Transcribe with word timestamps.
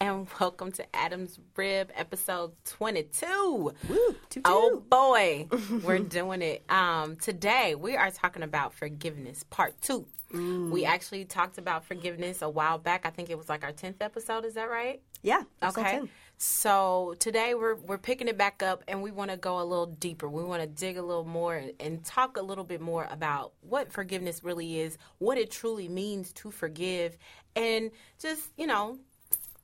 And 0.00 0.26
welcome 0.40 0.72
to 0.72 0.84
Adam's 0.94 1.38
Rib, 1.56 1.90
episode 1.94 2.52
22. 2.64 3.72
Woo, 3.88 4.16
Oh 4.44 4.82
boy, 4.90 5.48
we're 5.84 6.00
doing 6.00 6.42
it. 6.42 6.64
Um, 6.68 7.16
today 7.16 7.74
we 7.74 7.96
are 7.96 8.10
talking 8.10 8.42
about 8.42 8.74
forgiveness, 8.74 9.44
part 9.44 9.80
two. 9.80 10.06
Mm. 10.32 10.70
We 10.70 10.84
actually 10.84 11.24
talked 11.24 11.58
about 11.58 11.84
forgiveness 11.84 12.42
a 12.42 12.48
while 12.48 12.76
back. 12.76 13.06
I 13.06 13.10
think 13.10 13.30
it 13.30 13.38
was 13.38 13.48
like 13.48 13.62
our 13.62 13.72
10th 13.72 13.96
episode. 14.00 14.44
Is 14.44 14.54
that 14.54 14.68
right? 14.68 15.00
Yeah. 15.22 15.42
Okay. 15.62 15.82
10. 15.82 16.08
So 16.36 17.14
today 17.20 17.54
we're 17.54 17.76
we're 17.76 17.96
picking 17.98 18.26
it 18.26 18.36
back 18.36 18.62
up 18.62 18.82
and 18.88 19.00
we 19.00 19.12
want 19.12 19.30
to 19.30 19.36
go 19.36 19.60
a 19.60 19.64
little 19.64 19.86
deeper. 19.86 20.28
We 20.28 20.42
want 20.42 20.60
to 20.62 20.66
dig 20.66 20.96
a 20.96 21.02
little 21.02 21.24
more 21.24 21.54
and, 21.54 21.72
and 21.78 22.04
talk 22.04 22.36
a 22.36 22.42
little 22.42 22.64
bit 22.64 22.80
more 22.80 23.06
about 23.10 23.52
what 23.60 23.92
forgiveness 23.92 24.42
really 24.42 24.80
is, 24.80 24.98
what 25.18 25.38
it 25.38 25.52
truly 25.52 25.88
means 25.88 26.32
to 26.34 26.50
forgive, 26.50 27.16
and 27.54 27.92
just, 28.18 28.50
you 28.56 28.66
know, 28.66 28.98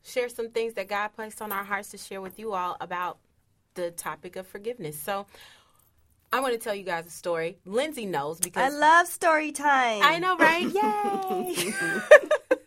share 0.03 0.29
some 0.29 0.51
things 0.51 0.75
that 0.75 0.89
God 0.89 1.09
placed 1.09 1.43
on 1.43 1.53
our 1.53 1.65
hearts 1.65 1.91
to 1.91 1.99
share 1.99 2.21
with 2.21 2.39
you 2.39 2.53
all 2.53 2.77
about 2.81 3.19
the 3.75 3.91
topic 3.91 4.37
of 4.37 4.47
forgiveness. 4.47 4.99
So 4.99 5.27
I 6.33 6.41
want 6.41 6.55
to 6.55 6.59
tell 6.59 6.75
you 6.75 6.85
guys 6.85 7.07
a 7.07 7.11
story. 7.11 7.59
Lindsay 7.65 8.07
knows 8.07 8.39
because 8.39 8.73
I 8.73 8.77
love 8.77 9.07
story 9.07 9.53
time. 9.53 10.03
I 10.03 10.19
know, 10.19 10.37
right? 10.37 11.55
Yay! 11.57 11.75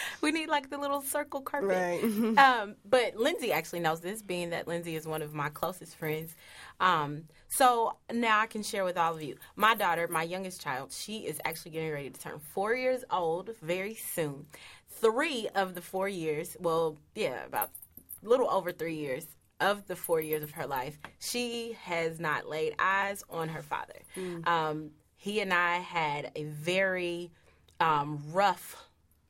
we 0.20 0.32
need 0.32 0.48
like 0.48 0.70
the 0.70 0.78
little 0.78 1.02
circle 1.02 1.40
carpet. 1.40 1.68
Right. 1.68 2.38
um, 2.38 2.76
but 2.84 3.16
Lindsay 3.16 3.52
actually 3.52 3.80
knows 3.80 4.00
this, 4.00 4.22
being 4.22 4.50
that 4.50 4.66
Lindsay 4.68 4.96
is 4.96 5.06
one 5.06 5.22
of 5.22 5.34
my 5.34 5.48
closest 5.48 5.96
friends. 5.96 6.34
Um, 6.80 7.24
so 7.48 7.96
now 8.12 8.40
I 8.40 8.46
can 8.46 8.62
share 8.62 8.84
with 8.84 8.96
all 8.96 9.14
of 9.14 9.22
you. 9.22 9.36
My 9.56 9.74
daughter, 9.74 10.08
my 10.08 10.22
youngest 10.22 10.62
child, 10.62 10.92
she 10.92 11.18
is 11.18 11.40
actually 11.44 11.72
getting 11.72 11.92
ready 11.92 12.10
to 12.10 12.20
turn 12.20 12.38
four 12.38 12.74
years 12.74 13.04
old 13.10 13.50
very 13.60 13.94
soon. 13.94 14.46
Three 14.88 15.48
of 15.54 15.74
the 15.74 15.82
four 15.82 16.08
years, 16.08 16.56
well, 16.60 16.96
yeah, 17.14 17.44
about 17.44 17.70
a 18.24 18.28
little 18.28 18.50
over 18.50 18.72
three 18.72 18.96
years 18.96 19.26
of 19.60 19.86
the 19.86 19.96
four 19.96 20.20
years 20.20 20.42
of 20.42 20.50
her 20.52 20.66
life, 20.66 20.98
she 21.20 21.76
has 21.82 22.18
not 22.18 22.48
laid 22.48 22.74
eyes 22.78 23.22
on 23.30 23.48
her 23.48 23.62
father. 23.62 24.00
Um, 24.44 24.90
he 25.16 25.40
and 25.40 25.52
I 25.52 25.76
had 25.76 26.32
a 26.34 26.44
very 26.44 27.30
um, 27.78 28.22
rough 28.32 28.76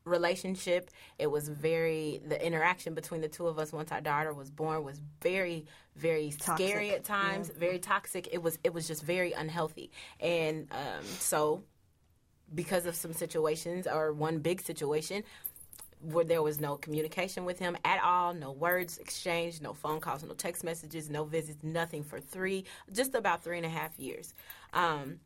relationship. 0.05 0.89
It 1.19 1.27
was 1.27 1.47
very 1.49 2.21
the 2.27 2.43
interaction 2.45 2.93
between 2.93 3.21
the 3.21 3.27
two 3.27 3.47
of 3.47 3.59
us 3.59 3.71
once 3.71 3.91
our 3.91 4.01
daughter 4.01 4.33
was 4.33 4.49
born 4.49 4.83
was 4.83 5.01
very 5.21 5.65
very 5.95 6.31
scary 6.31 6.91
at 6.91 7.03
times, 7.03 7.49
very 7.49 7.79
toxic. 7.79 8.29
It 8.31 8.41
was 8.41 8.57
it 8.63 8.73
was 8.73 8.87
just 8.87 9.03
very 9.03 9.33
unhealthy. 9.33 9.91
And 10.19 10.67
um, 10.71 11.03
so 11.03 11.63
because 12.53 12.85
of 12.85 12.95
some 12.95 13.13
situations 13.13 13.87
or 13.87 14.13
one 14.13 14.39
big 14.39 14.61
situation 14.61 15.23
where 16.01 16.25
there 16.25 16.41
was 16.41 16.59
no 16.59 16.75
communication 16.75 17.45
with 17.45 17.59
him 17.59 17.77
at 17.85 18.03
all, 18.03 18.33
no 18.33 18.51
words 18.51 18.97
exchanged, 18.97 19.61
no 19.61 19.73
phone 19.73 20.01
calls, 20.01 20.23
no 20.23 20.33
text 20.33 20.63
messages, 20.63 21.09
no 21.09 21.23
visits, 21.23 21.63
nothing 21.63 22.03
for 22.03 22.19
three, 22.19 22.65
just 22.91 23.15
about 23.15 23.43
three 23.43 23.57
and 23.57 23.65
a 23.65 23.69
half 23.69 23.97
years. 23.97 24.33
Um, 24.73 25.19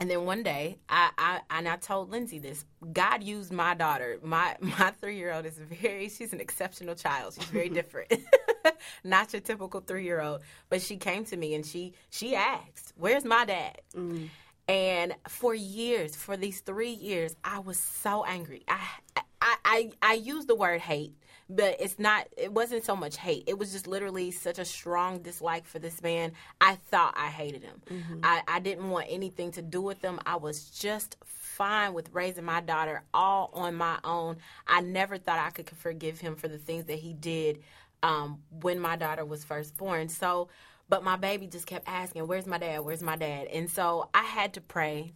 and 0.00 0.10
then 0.10 0.24
one 0.24 0.42
day, 0.42 0.78
I, 0.88 1.10
I 1.16 1.40
and 1.50 1.68
I 1.68 1.76
told 1.76 2.10
Lindsay 2.10 2.38
this. 2.38 2.64
God 2.92 3.22
used 3.22 3.52
my 3.52 3.74
daughter. 3.74 4.18
My 4.22 4.56
my 4.60 4.92
three 5.00 5.16
year 5.16 5.32
old 5.32 5.46
is 5.46 5.58
very. 5.58 6.08
She's 6.08 6.32
an 6.32 6.40
exceptional 6.40 6.94
child. 6.94 7.34
She's 7.34 7.44
very 7.44 7.68
different. 7.80 8.12
Not 9.04 9.32
your 9.32 9.42
typical 9.42 9.80
three 9.80 10.04
year 10.04 10.20
old. 10.20 10.42
But 10.68 10.82
she 10.82 10.96
came 10.96 11.24
to 11.26 11.36
me 11.36 11.54
and 11.54 11.64
she 11.64 11.94
she 12.10 12.34
asked, 12.34 12.94
"Where's 12.96 13.24
my 13.24 13.44
dad?" 13.44 13.80
Mm. 13.94 14.28
And 14.68 15.14
for 15.28 15.54
years, 15.54 16.14
for 16.14 16.36
these 16.36 16.60
three 16.60 16.92
years, 16.92 17.36
I 17.44 17.58
was 17.58 17.78
so 17.78 18.24
angry. 18.24 18.62
I, 18.68 18.80
I, 19.16 19.56
I, 19.64 19.90
I 20.00 20.14
use 20.14 20.46
the 20.46 20.54
word 20.54 20.80
hate, 20.80 21.14
but 21.54 21.76
it's 21.80 21.98
not. 21.98 22.28
It 22.36 22.52
wasn't 22.52 22.84
so 22.84 22.96
much 22.96 23.16
hate. 23.16 23.44
It 23.46 23.58
was 23.58 23.72
just 23.72 23.86
literally 23.86 24.30
such 24.30 24.58
a 24.58 24.64
strong 24.64 25.20
dislike 25.22 25.66
for 25.66 25.78
this 25.78 26.02
man. 26.02 26.32
I 26.60 26.76
thought 26.90 27.14
I 27.16 27.28
hated 27.28 27.62
him. 27.62 27.82
I, 28.22 28.42
I 28.48 28.60
didn't 28.60 28.88
want 28.90 29.06
anything 29.10 29.52
to 29.52 29.62
do 29.62 29.82
with 29.82 30.02
him. 30.02 30.18
I 30.24 30.36
was 30.36 30.64
just 30.70 31.16
fine 31.24 31.92
with 31.92 32.08
raising 32.12 32.44
my 32.44 32.60
daughter 32.60 33.02
all 33.12 33.50
on 33.52 33.74
my 33.74 33.98
own. 34.04 34.38
I 34.66 34.80
never 34.80 35.18
thought 35.18 35.38
I 35.38 35.50
could 35.50 35.68
forgive 35.70 36.20
him 36.20 36.36
for 36.36 36.48
the 36.48 36.58
things 36.58 36.86
that 36.86 36.98
he 36.98 37.12
did 37.12 37.62
um, 38.02 38.40
when 38.50 38.80
my 38.80 38.96
daughter 38.96 39.24
was 39.24 39.44
first 39.44 39.76
born. 39.76 40.08
So, 40.08 40.48
but 40.88 41.04
my 41.04 41.16
baby 41.16 41.46
just 41.46 41.66
kept 41.66 41.88
asking, 41.88 42.26
"Where's 42.26 42.46
my 42.46 42.58
dad? 42.58 42.80
Where's 42.80 43.02
my 43.02 43.16
dad?" 43.16 43.48
And 43.48 43.70
so 43.70 44.08
I 44.14 44.22
had 44.22 44.54
to 44.54 44.60
pray 44.60 45.12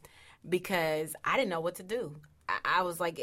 because 0.48 1.14
I 1.24 1.36
didn't 1.36 1.50
know 1.50 1.60
what 1.60 1.76
to 1.76 1.82
do. 1.82 2.16
I, 2.64 2.82
was 2.82 3.00
like, 3.00 3.20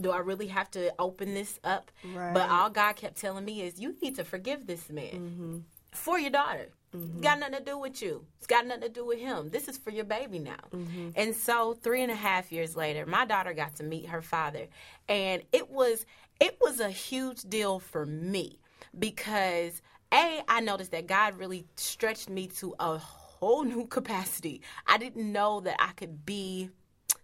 "Do 0.00 0.10
I 0.10 0.18
really 0.18 0.48
have 0.48 0.70
to 0.72 0.94
open 0.98 1.34
this 1.34 1.58
up?" 1.64 1.90
Right. 2.14 2.32
But 2.34 2.48
all 2.50 2.70
God 2.70 2.96
kept 2.96 3.16
telling 3.16 3.44
me 3.44 3.62
is, 3.62 3.78
"You 3.78 3.94
need 4.02 4.16
to 4.16 4.24
forgive 4.24 4.66
this 4.66 4.88
man 4.90 5.12
mm-hmm. 5.12 5.58
for 5.92 6.18
your 6.18 6.30
daughter." 6.30 6.68
It's 6.94 7.02
mm-hmm. 7.02 7.20
got 7.20 7.38
nothing 7.40 7.58
to 7.58 7.64
do 7.64 7.78
with 7.78 8.00
you. 8.02 8.24
It's 8.38 8.46
got 8.46 8.66
nothing 8.66 8.82
to 8.82 8.88
do 8.88 9.04
with 9.04 9.18
him. 9.18 9.50
This 9.50 9.68
is 9.68 9.76
for 9.76 9.90
your 9.90 10.04
baby 10.04 10.38
now. 10.38 10.64
Mm-hmm. 10.70 11.10
And 11.16 11.34
so 11.34 11.74
three 11.74 12.02
and 12.02 12.12
a 12.12 12.14
half 12.14 12.52
years 12.52 12.76
later, 12.76 13.04
my 13.04 13.24
daughter 13.24 13.52
got 13.52 13.76
to 13.76 13.82
meet 13.82 14.06
her 14.06 14.22
father. 14.22 14.68
And 15.08 15.42
it 15.52 15.70
was 15.70 16.06
it 16.40 16.56
was 16.60 16.80
a 16.80 16.90
huge 16.90 17.42
deal 17.42 17.78
for 17.78 18.06
me 18.06 18.58
because 18.98 19.82
A, 20.12 20.42
I 20.48 20.60
noticed 20.60 20.92
that 20.92 21.06
God 21.06 21.38
really 21.38 21.66
stretched 21.76 22.28
me 22.28 22.46
to 22.58 22.74
a 22.78 22.98
whole 22.98 23.64
new 23.64 23.86
capacity. 23.88 24.62
I 24.86 24.98
didn't 24.98 25.30
know 25.30 25.60
that 25.60 25.76
I 25.80 25.92
could 25.92 26.24
be 26.24 26.70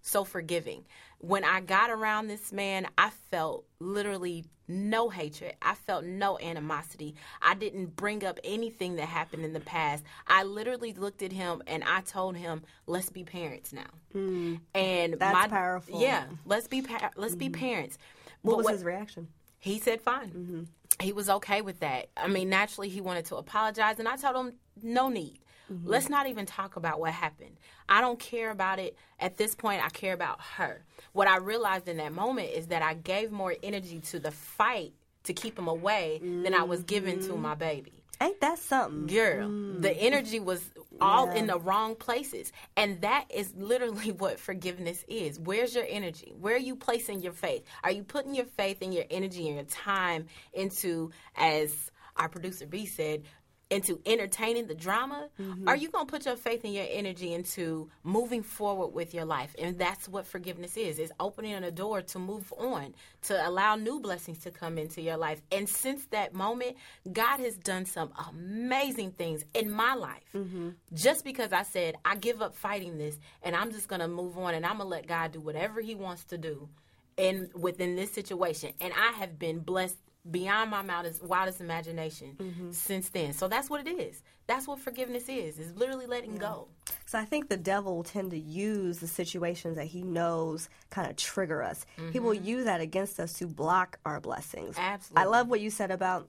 so 0.02 0.24
forgiving. 0.24 0.84
When 1.22 1.44
I 1.44 1.60
got 1.60 1.90
around 1.90 2.28
this 2.28 2.50
man, 2.50 2.86
I 2.96 3.10
felt 3.30 3.66
literally 3.78 4.46
no 4.68 5.10
hatred. 5.10 5.54
I 5.60 5.74
felt 5.74 6.04
no 6.04 6.38
animosity. 6.38 7.14
I 7.42 7.54
didn't 7.54 7.94
bring 7.94 8.24
up 8.24 8.38
anything 8.42 8.96
that 8.96 9.06
happened 9.06 9.44
in 9.44 9.52
the 9.52 9.60
past. 9.60 10.02
I 10.26 10.44
literally 10.44 10.94
looked 10.94 11.22
at 11.22 11.32
him 11.32 11.62
and 11.66 11.84
I 11.84 12.00
told 12.00 12.36
him, 12.36 12.62
"Let's 12.86 13.10
be 13.10 13.24
parents 13.24 13.72
now." 13.72 13.90
Mm. 14.14 14.60
And 14.74 15.14
That's 15.18 15.34
my, 15.34 15.48
powerful. 15.48 16.00
Yeah, 16.00 16.24
let's 16.46 16.68
be 16.68 16.80
pa- 16.82 17.10
let's 17.16 17.36
be 17.36 17.50
mm-hmm. 17.50 17.60
parents. 17.60 17.98
what 18.40 18.56
But 18.56 18.64
was 18.64 18.72
his 18.76 18.84
reaction? 18.84 19.28
he 19.58 19.78
said 19.78 20.00
fine. 20.00 20.30
Mm-hmm. 20.30 20.62
He 21.00 21.12
was 21.12 21.28
okay 21.30 21.60
with 21.60 21.80
that. 21.80 22.08
I 22.16 22.28
mean, 22.28 22.48
naturally, 22.48 22.88
he 22.88 23.00
wanted 23.00 23.26
to 23.26 23.36
apologize, 23.36 23.98
and 23.98 24.08
I 24.08 24.16
told 24.16 24.36
him, 24.36 24.54
no 24.82 25.08
need. 25.08 25.38
Mm-hmm. 25.70 25.88
Let's 25.88 26.08
not 26.08 26.26
even 26.26 26.46
talk 26.46 26.76
about 26.76 27.00
what 27.00 27.12
happened. 27.12 27.56
I 27.88 28.00
don't 28.00 28.18
care 28.18 28.50
about 28.50 28.78
it. 28.78 28.96
At 29.18 29.36
this 29.36 29.54
point, 29.54 29.84
I 29.84 29.88
care 29.88 30.14
about 30.14 30.40
her. 30.56 30.84
What 31.12 31.28
I 31.28 31.38
realized 31.38 31.88
in 31.88 31.98
that 31.98 32.12
moment 32.12 32.50
is 32.50 32.68
that 32.68 32.82
I 32.82 32.94
gave 32.94 33.30
more 33.30 33.54
energy 33.62 34.00
to 34.10 34.18
the 34.18 34.30
fight 34.30 34.92
to 35.24 35.32
keep 35.32 35.58
him 35.58 35.68
away 35.68 36.20
than 36.22 36.54
I 36.54 36.62
was 36.62 36.82
giving 36.82 37.20
to 37.20 37.32
mm-hmm. 37.32 37.42
my 37.42 37.54
baby. 37.54 38.00
Ain't 38.22 38.40
that 38.40 38.58
something? 38.58 39.06
Girl, 39.06 39.48
the 39.48 39.88
mm. 39.88 39.96
energy 39.98 40.40
was 40.40 40.62
all 41.00 41.30
in 41.30 41.46
the 41.46 41.58
wrong 41.58 41.94
places. 41.94 42.52
And 42.76 43.00
that 43.00 43.24
is 43.34 43.54
literally 43.56 44.12
what 44.18 44.38
forgiveness 44.38 45.04
is. 45.08 45.38
Where's 45.38 45.74
your 45.74 45.86
energy? 45.88 46.34
Where 46.38 46.54
are 46.54 46.58
you 46.58 46.76
placing 46.76 47.20
your 47.20 47.32
faith? 47.32 47.64
Are 47.82 47.90
you 47.90 48.02
putting 48.02 48.34
your 48.34 48.44
faith 48.44 48.78
and 48.82 48.92
your 48.92 49.04
energy 49.10 49.46
and 49.46 49.56
your 49.56 49.64
time 49.64 50.26
into, 50.52 51.12
as 51.34 51.90
our 52.16 52.28
producer 52.28 52.66
B 52.66 52.84
said, 52.84 53.22
into 53.70 54.00
entertaining 54.04 54.66
the 54.66 54.74
drama? 54.74 55.28
Mm-hmm. 55.40 55.68
Are 55.68 55.76
you 55.76 55.88
going 55.90 56.06
to 56.06 56.10
put 56.10 56.26
your 56.26 56.36
faith 56.36 56.64
and 56.64 56.74
your 56.74 56.86
energy 56.88 57.32
into 57.32 57.88
moving 58.02 58.42
forward 58.42 58.88
with 58.88 59.14
your 59.14 59.24
life? 59.24 59.54
And 59.58 59.78
that's 59.78 60.08
what 60.08 60.26
forgiveness 60.26 60.76
is. 60.76 60.98
It's 60.98 61.12
opening 61.20 61.54
a 61.54 61.70
door 61.70 62.02
to 62.02 62.18
move 62.18 62.52
on, 62.58 62.94
to 63.22 63.48
allow 63.48 63.76
new 63.76 64.00
blessings 64.00 64.38
to 64.40 64.50
come 64.50 64.76
into 64.76 65.00
your 65.00 65.16
life. 65.16 65.40
And 65.52 65.68
since 65.68 66.04
that 66.06 66.34
moment, 66.34 66.76
God 67.10 67.38
has 67.40 67.56
done 67.56 67.86
some 67.86 68.10
amazing 68.28 69.12
things 69.12 69.44
in 69.54 69.70
my 69.70 69.94
life. 69.94 70.24
Mm-hmm. 70.34 70.70
Just 70.92 71.24
because 71.24 71.52
I 71.52 71.62
said, 71.62 71.96
I 72.04 72.16
give 72.16 72.42
up 72.42 72.54
fighting 72.56 72.98
this 72.98 73.18
and 73.42 73.54
I'm 73.54 73.70
just 73.70 73.88
going 73.88 74.00
to 74.00 74.08
move 74.08 74.36
on 74.36 74.54
and 74.54 74.66
I'm 74.66 74.78
going 74.78 74.86
to 74.86 74.90
let 74.90 75.06
God 75.06 75.32
do 75.32 75.40
whatever 75.40 75.80
he 75.80 75.94
wants 75.94 76.24
to 76.24 76.38
do 76.38 76.68
in 77.16 77.50
within 77.54 77.94
this 77.94 78.10
situation. 78.12 78.72
And 78.80 78.92
I 78.92 79.12
have 79.18 79.38
been 79.38 79.60
blessed 79.60 79.96
beyond 80.28 80.70
my 80.70 80.82
wildest, 80.82 81.22
wildest 81.22 81.60
imagination 81.60 82.36
mm-hmm. 82.36 82.72
since 82.72 83.08
then. 83.08 83.32
So 83.32 83.48
that's 83.48 83.70
what 83.70 83.86
it 83.86 83.90
is. 83.90 84.22
That's 84.46 84.66
what 84.66 84.80
forgiveness 84.80 85.28
is. 85.28 85.58
Is 85.58 85.74
literally 85.76 86.06
letting 86.06 86.36
go. 86.36 86.68
So 87.06 87.18
I 87.18 87.24
think 87.24 87.48
the 87.48 87.56
devil 87.56 87.96
will 87.96 88.04
tend 88.04 88.30
to 88.32 88.38
use 88.38 88.98
the 88.98 89.08
situations 89.08 89.76
that 89.76 89.86
he 89.86 90.02
knows 90.02 90.68
kind 90.90 91.08
of 91.08 91.16
trigger 91.16 91.62
us. 91.62 91.86
He 92.12 92.18
will 92.20 92.34
mm-hmm. 92.34 92.44
use 92.44 92.64
that 92.64 92.80
against 92.80 93.18
us 93.18 93.32
to 93.34 93.46
block 93.46 93.98
our 94.04 94.20
blessings. 94.20 94.76
Absolutely. 94.78 95.22
I 95.22 95.26
love 95.26 95.48
what 95.48 95.60
you 95.60 95.70
said 95.70 95.90
about 95.90 96.28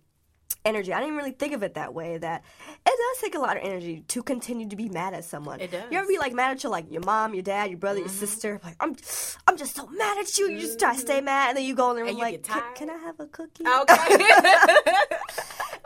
energy. 0.66 0.94
I 0.94 1.00
didn't 1.00 1.16
really 1.16 1.32
think 1.32 1.54
of 1.54 1.64
it 1.64 1.74
that 1.76 1.94
way. 1.94 2.18
That 2.18 2.44
it 2.86 2.94
does 2.98 3.22
take 3.22 3.36
a 3.36 3.40
lot 3.40 3.58
of 3.58 3.64
energy 3.64 4.04
to 4.10 4.24
continue 4.24 4.68
to 4.70 4.76
be 4.76 4.90
mad 4.90 5.14
at 5.14 5.26
someone. 5.26 5.60
It 5.60 5.72
does. 5.72 5.84
You 5.92 5.98
ever 5.98 6.08
be 6.08 6.18
like 6.18 6.34
mad 6.34 6.52
at 6.52 6.64
your 6.64 6.72
like 6.72 6.92
your 6.92 7.02
mom, 7.04 7.34
your 7.34 7.44
dad, 7.44 7.70
your 7.70 7.80
brother, 7.80 8.00
your 8.00 8.10
sister? 8.10 8.60
Like 8.64 8.76
I'm, 8.80 8.96
I'm 9.48 9.58
just 9.58 9.76
so 9.76 9.88
mad 9.88 10.18
at 10.20 10.38
you. 10.38 10.50
You 10.50 10.60
just 10.60 10.80
try 10.80 10.94
to 10.94 11.00
stay 11.00 11.22
mad, 11.22 11.50
and 11.50 11.58
then 11.58 11.66
you 11.66 11.76
go 11.76 11.90
in 11.92 11.96
there 11.98 12.06
and 12.06 12.18
you 12.18 12.24
like, 12.24 12.44
"Can- 12.44 12.64
can 12.76 12.90
I 12.90 12.98
have 12.98 13.20
a 13.20 13.26
cookie? 13.28 13.66
Okay. 13.66 14.18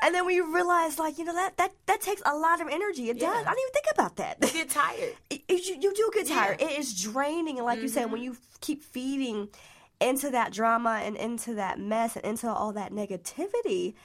And 0.01 0.13
then 0.13 0.25
when 0.25 0.35
you 0.35 0.53
realize, 0.53 0.99
like, 0.99 1.17
you 1.17 1.23
know, 1.25 1.33
that 1.33 1.57
that 1.57 1.71
that 1.87 2.01
takes 2.01 2.21
a 2.25 2.35
lot 2.35 2.61
of 2.61 2.67
energy. 2.67 3.09
It 3.09 3.19
does. 3.19 3.27
I 3.33 3.37
didn't 3.39 3.57
even 3.59 3.73
think 3.73 3.85
about 3.93 4.15
that. 4.17 4.39
Get 4.41 4.69
tired. 4.69 5.13
it- 5.29 5.41
you, 5.47 5.77
you 5.81 5.93
do 5.95 6.11
get 6.13 6.27
tired. 6.27 6.57
Yeah. 6.59 6.67
Mm-hmm. 6.67 6.75
It 6.75 6.79
is 6.79 7.01
draining, 7.01 7.57
and 7.57 7.65
like 7.65 7.81
you 7.81 7.87
said, 7.87 8.11
when 8.11 8.21
you 8.21 8.35
keep 8.61 8.83
feeding 8.83 9.49
into 9.99 10.29
that 10.31 10.51
drama 10.51 11.01
and 11.03 11.15
into 11.15 11.55
that 11.55 11.79
mess 11.79 12.17
and 12.17 12.25
into 12.25 12.49
all 12.49 12.73
that 12.73 12.91
negativity, 12.91 13.95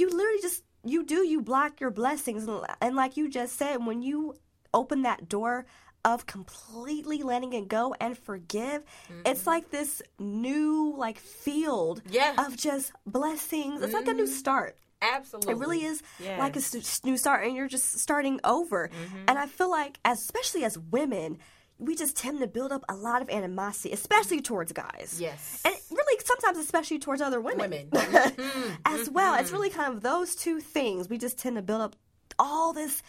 you 0.00 0.08
literally 0.10 0.40
just 0.42 0.62
you 0.84 1.04
do 1.04 1.26
you 1.26 1.40
block 1.42 1.80
your 1.80 1.90
blessings, 1.90 2.46
and, 2.48 2.60
and 2.80 2.96
like 2.96 3.16
you 3.16 3.28
just 3.28 3.56
said, 3.56 3.84
when 3.84 4.02
you 4.02 4.34
open 4.72 5.02
that 5.02 5.28
door 5.28 5.66
of 6.04 6.24
completely 6.26 7.22
letting 7.22 7.52
it 7.52 7.68
go 7.68 7.94
and 8.00 8.16
forgive, 8.16 8.82
it's 9.26 9.46
like 9.46 9.70
this 9.70 10.00
new 10.18 10.94
like 10.96 11.18
field 11.18 12.02
Mm-hmm. 12.04 12.14
Yeah. 12.14 12.34
Mm-hmm. 12.34 12.52
of 12.52 12.56
just 12.56 12.92
blessings. 13.06 13.82
It's 13.82 13.92
like 13.92 14.08
a 14.08 14.14
new 14.14 14.26
start. 14.26 14.76
Absolutely. 15.02 15.52
It 15.52 15.58
really 15.58 15.84
is 15.84 16.02
like 16.38 16.56
a 16.56 16.60
Yes. 16.60 17.00
new 17.04 17.16
start, 17.16 17.46
and 17.46 17.54
you're 17.56 17.68
just 17.68 17.98
starting 18.00 18.40
over. 18.44 18.88
Mm-hmm. 18.88 19.24
And 19.28 19.38
I 19.38 19.46
feel 19.46 19.70
like, 19.70 19.98
as, 20.04 20.20
especially 20.20 20.64
as 20.64 20.78
women, 20.78 21.38
we 21.78 21.94
just 21.96 22.16
tend 22.16 22.40
to 22.40 22.46
build 22.46 22.72
up 22.72 22.84
a 22.90 22.94
lot 22.94 23.22
of 23.22 23.30
animosity, 23.30 23.92
especially 23.92 24.40
towards 24.42 24.72
guys. 24.72 25.16
Yes. 25.18 25.62
And 25.64 25.74
really, 26.20 26.26
sometimes, 26.26 26.58
especially 26.58 26.98
towards 26.98 27.22
other 27.22 27.40
women. 27.40 27.70
Women. 27.70 27.88
Mm-hmm. 28.40 28.74
as 28.84 29.08
well. 29.10 29.34
It's 29.38 29.50
really 29.52 29.70
kind 29.70 29.92
of 29.94 30.00
those 30.02 30.34
two 30.34 30.60
things. 30.60 31.08
We 31.08 31.18
just 31.18 31.38
tend 31.38 31.56
to 31.56 31.62
build 31.62 31.80
up 31.82 31.96
all 32.38 32.72
this 32.72 33.02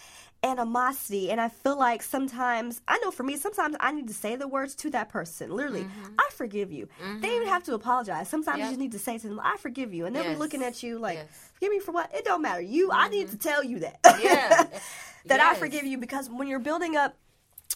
animosity. 0.44 1.30
And 1.32 1.40
I 1.40 1.50
feel 1.50 1.78
like 1.78 2.02
sometimes, 2.02 2.82
I 2.88 2.98
know 3.00 3.12
for 3.12 3.24
me, 3.24 3.38
sometimes 3.38 3.76
I 3.80 3.92
need 3.92 4.08
to 4.08 4.14
say 4.14 4.36
the 4.36 4.48
words 4.48 4.76
to 4.76 4.90
that 4.92 5.10
person. 5.10 5.52
Literally, 5.52 5.86
I 6.18 6.30
forgive 6.32 6.72
you. 6.72 6.88
They 7.20 7.28
don't 7.28 7.36
even 7.38 7.48
have 7.48 7.64
to 7.64 7.74
apologize. 7.76 8.28
Sometimes 8.30 8.58
you 8.58 8.64
Mm-hmm. 8.64 8.70
Just 8.72 8.80
need 8.80 8.92
to 8.94 9.00
say 9.00 9.18
to 9.18 9.28
them, 9.28 9.40
I 9.42 9.58
forgive 9.58 9.94
you. 9.94 10.06
And 10.06 10.16
they'll 10.16 10.24
be 10.34 10.36
looking 10.36 10.64
at 10.64 10.84
you 10.84 11.00
like, 11.00 11.18
Yes. 11.18 11.26
Mm-hmm. 11.28 11.54
forgive 11.56 11.72
me 11.72 11.80
for 11.80 11.92
what? 11.92 12.14
It 12.16 12.26
don't 12.26 12.42
matter. 12.42 12.62
You, 12.62 12.92
I 12.92 13.10
need 13.10 13.30
to 13.30 13.38
tell 13.38 13.64
you 13.64 13.80
that. 13.80 14.00
Yeah. 14.22 14.66
that 15.26 15.40
I 15.40 15.56
forgive 15.56 15.86
you 15.86 15.98
because 15.98 16.30
when 16.30 16.48
you're 16.48 16.60
building 16.60 16.96
up 16.96 17.16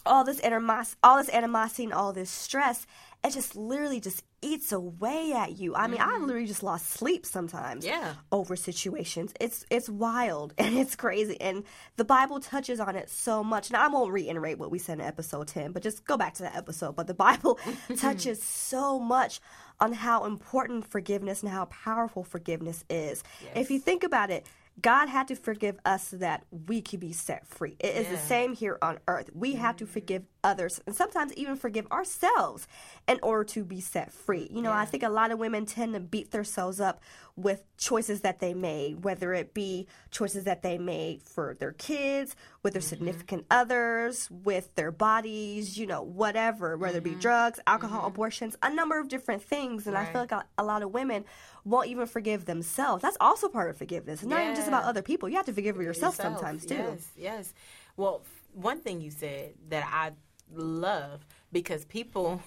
all 0.04 0.24
this 0.24 0.42
animosity, 0.42 0.98
all 1.02 1.16
this 1.18 1.28
animosity 1.30 1.84
and 1.84 1.92
all 1.92 2.12
this 2.12 2.30
stress, 2.30 2.86
it 3.24 3.32
just 3.32 3.56
literally 3.56 4.00
just 4.00 4.22
eats 4.46 4.72
away 4.72 5.32
at 5.32 5.58
you. 5.58 5.74
I 5.74 5.86
mean, 5.88 6.00
I 6.00 6.18
literally 6.18 6.46
just 6.46 6.62
lost 6.62 6.90
sleep 6.90 7.26
sometimes 7.26 7.84
Mm-hmm. 7.84 8.02
Yeah. 8.02 8.14
over 8.32 8.56
situations. 8.56 9.32
It's 9.40 9.66
it's 9.70 9.88
wild 9.88 10.54
and 10.58 10.76
it's 10.78 10.96
crazy, 10.96 11.40
and 11.40 11.64
the 11.96 12.04
Bible 12.04 12.40
touches 12.40 12.80
on 12.80 12.96
it 12.96 13.10
so 13.10 13.42
much. 13.44 13.70
Now 13.70 13.84
I 13.84 13.88
won't 13.88 14.12
reiterate 14.12 14.58
what 14.58 14.70
we 14.70 14.78
said 14.78 14.98
in 15.00 15.04
episode 15.04 15.48
ten, 15.48 15.72
but 15.72 15.82
just 15.82 16.04
go 16.06 16.16
back 16.16 16.34
to 16.34 16.42
that 16.44 16.56
episode. 16.56 16.96
But 16.96 17.06
the 17.06 17.14
Bible 17.14 17.58
touches 17.98 18.42
so 18.42 18.98
much 18.98 19.40
on 19.80 19.92
how 19.92 20.24
important 20.24 20.86
forgiveness 20.86 21.42
and 21.42 21.50
how 21.52 21.66
powerful 21.66 22.24
forgiveness 22.24 22.84
is. 22.88 23.22
If 23.54 23.70
you 23.70 23.78
think 23.78 24.04
about 24.04 24.30
it. 24.30 24.46
God 24.80 25.08
had 25.08 25.28
to 25.28 25.36
forgive 25.36 25.78
us 25.86 26.08
so 26.08 26.18
that 26.18 26.44
we 26.66 26.82
could 26.82 27.00
be 27.00 27.12
set 27.12 27.46
free. 27.46 27.76
It 27.80 27.96
is 27.96 28.08
the 28.08 28.18
same 28.18 28.54
here 28.54 28.78
on 28.82 28.98
earth. 29.08 29.30
We 29.32 29.54
have 29.54 29.76
to 29.76 29.86
forgive 29.86 30.22
mm-hmm. 30.22 30.30
others 30.44 30.80
and 30.86 30.94
sometimes 30.94 31.32
even 31.34 31.56
forgive 31.56 31.90
ourselves 31.90 32.68
in 33.08 33.18
order 33.22 33.44
to 33.44 33.64
be 33.64 33.80
set 33.80 34.12
free. 34.12 34.48
You 34.52 34.60
know, 34.60 34.72
I 34.72 34.84
think 34.84 35.02
a 35.02 35.08
lot 35.08 35.30
of 35.30 35.38
women 35.38 35.64
tend 35.64 35.94
to 35.94 36.00
beat 36.00 36.30
themselves 36.30 36.78
up 36.78 37.00
with 37.36 37.62
choices 37.78 38.20
that 38.22 38.40
they 38.40 38.54
made, 38.54 39.04
whether 39.04 39.32
it 39.32 39.54
be 39.54 39.86
choices 40.10 40.44
that 40.44 40.62
they 40.62 40.78
made 40.78 41.22
for 41.22 41.54
their 41.54 41.72
kids, 41.72 42.36
with 42.62 42.74
their 42.74 42.80
mm-hmm. 42.80 42.88
significant 42.88 43.46
others, 43.50 44.30
with 44.30 44.74
their 44.74 44.90
bodies, 44.90 45.78
you 45.78 45.86
know, 45.86 46.02
whatever, 46.02 46.76
whether 46.76 46.98
it 46.98 47.04
be 47.04 47.10
mm-hmm. 47.10 47.20
drugs, 47.20 47.60
alcohol, 47.66 48.06
abortions, 48.06 48.56
a 48.62 48.72
number 48.72 48.98
of 48.98 49.08
different 49.08 49.42
things. 49.42 49.86
And 49.86 49.96
I 49.96 50.04
feel 50.04 50.20
like 50.20 50.32
a, 50.32 50.44
a 50.58 50.64
lot 50.64 50.82
of 50.82 50.92
women 50.92 51.24
won't 51.66 51.88
even 51.88 52.06
forgive 52.06 52.44
themselves. 52.44 53.02
That's 53.02 53.16
also 53.20 53.48
part 53.48 53.68
of 53.68 53.76
forgiveness. 53.76 54.22
It's 54.22 54.28
not 54.28 54.42
even 54.42 54.54
just 54.54 54.68
about 54.68 54.84
other 54.84 55.02
people. 55.02 55.28
You 55.28 55.36
have 55.36 55.46
to 55.46 55.52
forgive 55.52 55.76
yourself, 55.76 56.16
yourself. 56.16 56.38
sometimes 56.38 56.64
too. 56.64 56.74
Yes, 56.74 57.12
yes. 57.16 57.54
Well, 57.96 58.22
one 58.54 58.80
thing 58.80 59.00
you 59.00 59.10
said 59.10 59.54
that 59.68 59.86
I 59.92 60.12
love 60.54 61.26
because 61.52 61.84
people 61.84 62.40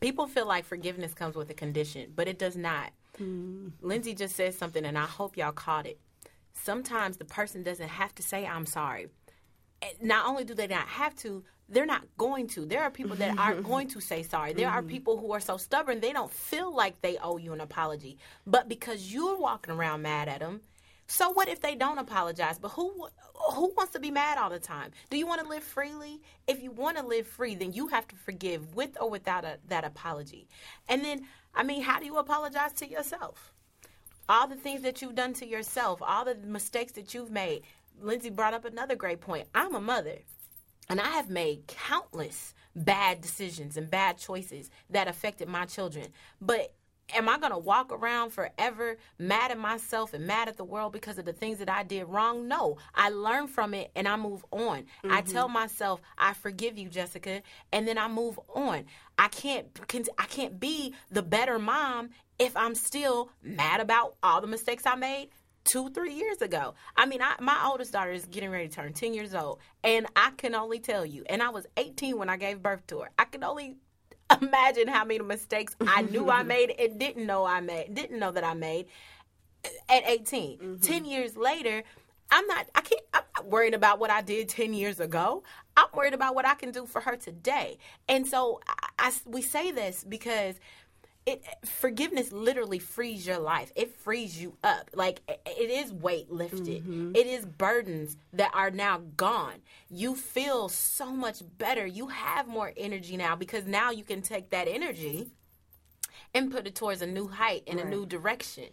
people 0.00 0.26
feel 0.26 0.46
like 0.46 0.64
forgiveness 0.64 1.12
comes 1.14 1.36
with 1.36 1.50
a 1.50 1.54
condition, 1.54 2.12
but 2.16 2.26
it 2.26 2.38
does 2.38 2.56
not. 2.56 2.90
Mm. 3.20 3.72
Lindsay 3.82 4.14
just 4.14 4.34
said 4.34 4.54
something, 4.54 4.84
and 4.84 4.96
I 4.98 5.04
hope 5.04 5.36
y'all 5.36 5.52
caught 5.52 5.86
it. 5.86 5.98
Sometimes 6.54 7.18
the 7.18 7.24
person 7.24 7.62
doesn't 7.62 7.88
have 7.88 8.14
to 8.14 8.22
say 8.22 8.46
"I'm 8.46 8.66
sorry." 8.66 9.08
Not 10.00 10.26
only 10.26 10.44
do 10.44 10.54
they 10.54 10.66
not 10.66 10.88
have 10.88 11.14
to, 11.16 11.44
they're 11.68 11.86
not 11.86 12.04
going 12.18 12.48
to. 12.48 12.66
There 12.66 12.82
are 12.82 12.90
people 12.90 13.16
that 13.16 13.38
aren't 13.38 13.64
going 13.72 13.88
to 13.88 14.00
say 14.00 14.22
sorry. 14.22 14.52
There 14.54 14.68
Mm-hmm. 14.68 14.78
are 14.78 14.82
people 14.82 15.18
who 15.18 15.32
are 15.32 15.40
so 15.40 15.56
stubborn 15.56 16.00
they 16.00 16.12
don't 16.12 16.32
feel 16.32 16.74
like 16.74 17.00
they 17.02 17.18
owe 17.18 17.38
you 17.38 17.52
an 17.52 17.60
apology. 17.60 18.18
But 18.46 18.68
because 18.68 19.12
you're 19.12 19.38
walking 19.38 19.74
around 19.74 20.02
mad 20.02 20.28
at 20.28 20.40
them, 20.40 20.62
so 21.08 21.30
what 21.30 21.48
if 21.48 21.60
they 21.60 21.74
don't 21.76 21.98
apologize? 21.98 22.58
But 22.58 22.70
who 22.70 23.08
who 23.54 23.72
wants 23.76 23.92
to 23.94 24.00
be 24.00 24.10
mad 24.10 24.38
all 24.38 24.50
the 24.50 24.58
time? 24.60 24.92
Do 25.10 25.18
you 25.18 25.26
want 25.26 25.42
to 25.42 25.48
live 25.48 25.64
freely? 25.64 26.22
If 26.48 26.62
you 26.62 26.70
want 26.72 26.98
to 26.98 27.06
live 27.06 27.26
free, 27.28 27.54
then 27.56 27.72
you 27.72 27.88
have 27.88 28.08
to 28.08 28.16
forgive 28.16 28.74
with 28.74 28.96
or 29.00 29.10
without 29.10 29.44
a, 29.44 29.58
that 29.68 29.84
apology. 29.84 30.48
And 30.88 31.04
then, 31.04 31.22
I 31.54 31.62
mean, 31.64 31.82
how 31.82 32.00
do 32.00 32.06
you 32.06 32.18
apologize 32.18 32.72
to 32.74 32.88
yourself? 32.88 33.52
all 34.28 34.48
the 34.48 34.56
things 34.56 34.82
that 34.82 35.02
you've 35.02 35.14
done 35.14 35.34
to 35.34 35.46
yourself, 35.46 36.00
all 36.02 36.24
the 36.24 36.34
mistakes 36.34 36.92
that 36.94 37.14
you've 37.14 37.30
made. 37.30 37.62
Lindsay 38.00 38.30
brought 38.30 38.54
up 38.54 38.64
another 38.64 38.96
great 38.96 39.20
point. 39.20 39.48
I'm 39.54 39.74
a 39.74 39.80
mother, 39.80 40.18
and 40.88 41.00
I 41.00 41.08
have 41.10 41.30
made 41.30 41.66
countless 41.66 42.54
bad 42.74 43.20
decisions 43.20 43.76
and 43.76 43.90
bad 43.90 44.18
choices 44.18 44.70
that 44.90 45.08
affected 45.08 45.48
my 45.48 45.64
children. 45.64 46.08
But 46.40 46.74
am 47.14 47.28
I 47.28 47.38
going 47.38 47.52
to 47.52 47.58
walk 47.58 47.92
around 47.92 48.30
forever 48.30 48.96
mad 49.18 49.50
at 49.50 49.58
myself 49.58 50.12
and 50.14 50.26
mad 50.26 50.48
at 50.48 50.56
the 50.56 50.64
world 50.64 50.92
because 50.92 51.18
of 51.18 51.24
the 51.24 51.32
things 51.32 51.58
that 51.58 51.68
I 51.68 51.82
did 51.82 52.04
wrong? 52.04 52.48
No. 52.48 52.76
I 52.94 53.10
learn 53.10 53.48
from 53.48 53.74
it 53.74 53.90
and 53.94 54.06
I 54.06 54.16
move 54.16 54.44
on. 54.50 54.84
I 55.04 55.22
mm-hmm. 55.22 55.32
tell 55.32 55.48
myself, 55.48 56.00
I 56.18 56.34
forgive 56.34 56.78
you, 56.78 56.88
Jessica, 56.88 57.42
and 57.72 57.86
then 57.86 57.98
I 57.98 58.08
move 58.08 58.38
on. 58.54 58.84
I 59.18 59.28
can't 59.28 59.66
I 60.18 60.24
can't 60.26 60.60
be 60.60 60.94
the 61.10 61.22
better 61.22 61.58
mom 61.58 62.10
if 62.38 62.54
I'm 62.56 62.74
still 62.74 63.30
mad 63.42 63.80
about 63.80 64.16
all 64.22 64.42
the 64.42 64.46
mistakes 64.46 64.84
I 64.84 64.94
made 64.94 65.30
two, 65.66 65.90
three 65.90 66.14
years 66.14 66.40
ago. 66.40 66.74
I 66.96 67.06
mean, 67.06 67.20
I, 67.20 67.34
my 67.40 67.66
oldest 67.66 67.92
daughter 67.92 68.12
is 68.12 68.24
getting 68.26 68.50
ready 68.50 68.68
to 68.68 68.74
turn 68.74 68.92
10 68.92 69.14
years 69.14 69.34
old, 69.34 69.58
and 69.84 70.06
I 70.16 70.30
can 70.36 70.54
only 70.54 70.78
tell 70.78 71.04
you, 71.04 71.24
and 71.28 71.42
I 71.42 71.50
was 71.50 71.66
18 71.76 72.16
when 72.18 72.28
I 72.28 72.36
gave 72.36 72.62
birth 72.62 72.86
to 72.88 73.00
her. 73.00 73.10
I 73.18 73.24
can 73.24 73.44
only 73.44 73.76
imagine 74.40 74.88
how 74.88 75.04
many 75.04 75.20
mistakes 75.20 75.76
I 75.86 76.02
knew 76.02 76.30
I 76.30 76.42
made 76.54 76.70
and 76.78 76.98
didn't 76.98 77.26
know 77.26 77.44
I 77.44 77.60
made, 77.60 77.94
didn't 77.94 78.18
know 78.18 78.32
that 78.32 78.44
I 78.44 78.54
made 78.54 78.86
at 79.88 80.08
18. 80.08 80.58
Mm-hmm. 80.58 80.76
10 80.76 81.04
years 81.04 81.36
later, 81.36 81.82
I'm 82.30 82.46
not 82.46 82.66
I 82.74 82.80
can't 82.80 83.00
I'm 83.14 83.22
not 83.36 83.46
worried 83.46 83.74
about 83.74 84.00
what 84.00 84.10
I 84.10 84.20
did 84.20 84.48
10 84.48 84.74
years 84.74 84.98
ago. 84.98 85.44
I'm 85.76 85.86
worried 85.94 86.14
about 86.14 86.34
what 86.34 86.44
I 86.46 86.54
can 86.54 86.72
do 86.72 86.86
for 86.86 87.00
her 87.02 87.16
today. 87.16 87.78
And 88.08 88.26
so 88.26 88.60
I, 88.66 88.88
I- 88.98 89.12
we 89.24 89.42
say 89.42 89.70
this 89.70 90.02
because 90.02 90.56
it 91.26 91.42
forgiveness 91.64 92.30
literally 92.32 92.78
frees 92.78 93.26
your 93.26 93.38
life. 93.38 93.72
It 93.74 93.90
frees 93.96 94.40
you 94.40 94.56
up. 94.62 94.90
Like 94.94 95.20
it- 95.28 95.40
it 95.44 95.70
is 95.70 95.92
weight 95.92 96.30
lifted. 96.30 96.82
Mm-hmm. 96.84 97.16
It 97.16 97.26
is 97.26 97.44
burdens 97.44 98.16
that 98.32 98.52
are 98.54 98.70
now 98.70 98.98
gone. 99.16 99.60
You 99.90 100.14
feel 100.14 100.68
so 100.68 101.10
much 101.10 101.42
better. 101.58 101.84
You 101.84 102.06
have 102.08 102.46
more 102.46 102.72
energy 102.76 103.16
now 103.16 103.34
because 103.34 103.66
now 103.66 103.90
you 103.90 104.04
can 104.04 104.22
take 104.22 104.50
that 104.50 104.68
energy 104.68 105.32
and 106.34 106.50
put 106.52 106.66
it 106.66 106.74
towards 106.74 107.02
a 107.02 107.06
new 107.06 107.28
height 107.28 107.64
and 107.66 107.80
a 107.80 107.84
new 107.90 108.06
direction. 108.06 108.66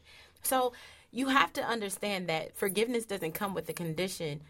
So 0.43 0.73
you 1.11 1.27
have 1.29 1.53
to 1.53 1.63
understand 1.63 2.27
that 2.29 2.55
forgiveness 2.55 3.05
doesn't 3.05 3.33
come 3.33 3.53
with 3.53 3.67
a 3.69 3.73
condition 3.73 4.41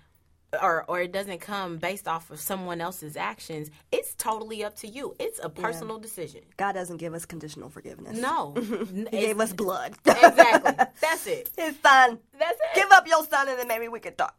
or 0.61 0.85
or 0.87 1.01
it 1.01 1.11
doesn't 1.11 1.39
come 1.39 1.77
based 1.77 2.07
off 2.07 2.31
of 2.31 2.39
someone 2.39 2.81
else's 2.81 3.17
actions. 3.17 3.69
It's 3.91 4.15
totally 4.15 4.63
up 4.63 4.75
to 4.77 4.87
you. 4.87 5.15
It's 5.19 5.39
a 5.41 5.49
personal 5.49 5.97
decision. 5.99 6.41
God 6.57 6.73
doesn't 6.73 6.97
give 6.97 7.13
us 7.13 7.25
conditional 7.25 7.69
forgiveness. 7.69 8.17
No. 8.17 8.55
He 9.13 9.19
gave 9.19 9.39
us 9.39 9.53
blood. 9.53 9.95
exactly. 10.05 10.85
That's 11.01 11.27
it. 11.27 11.49
His 11.57 11.75
son. 11.81 12.19
That's 12.37 12.51
it. 12.51 12.75
Give 12.75 12.91
up 12.91 13.07
your 13.07 13.23
son 13.25 13.47
and 13.49 13.59
then 13.59 13.67
maybe 13.67 13.87
we 13.87 13.99
can 13.99 14.15
talk. 14.15 14.35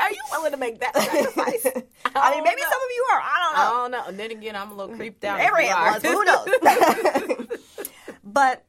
Are 0.00 0.10
you 0.10 0.22
willing 0.32 0.52
to 0.52 0.56
make 0.56 0.80
that 0.80 0.94
sacrifice? 0.94 1.66
I 1.66 2.30
mean, 2.30 2.40
oh, 2.40 2.44
maybe 2.44 2.62
know. 2.62 2.68
some 2.70 2.82
of 2.82 2.90
you 2.94 3.06
are. 3.12 3.20
I 3.20 3.36
don't 3.38 3.52
oh, 3.52 3.56
know. 3.56 3.62
I 3.62 3.70
don't 3.70 3.90
know. 3.90 4.04
And 4.08 4.18
then 4.18 4.30
again, 4.30 4.56
I'm 4.56 4.70
a 4.70 4.74
little 4.74 4.96
creeped 4.96 5.24
out. 5.24 5.40
Abraham 5.40 5.76
are. 5.76 5.92
was, 5.94 6.02
who 6.02 6.24
knows? 6.24 7.58
but 8.24 8.64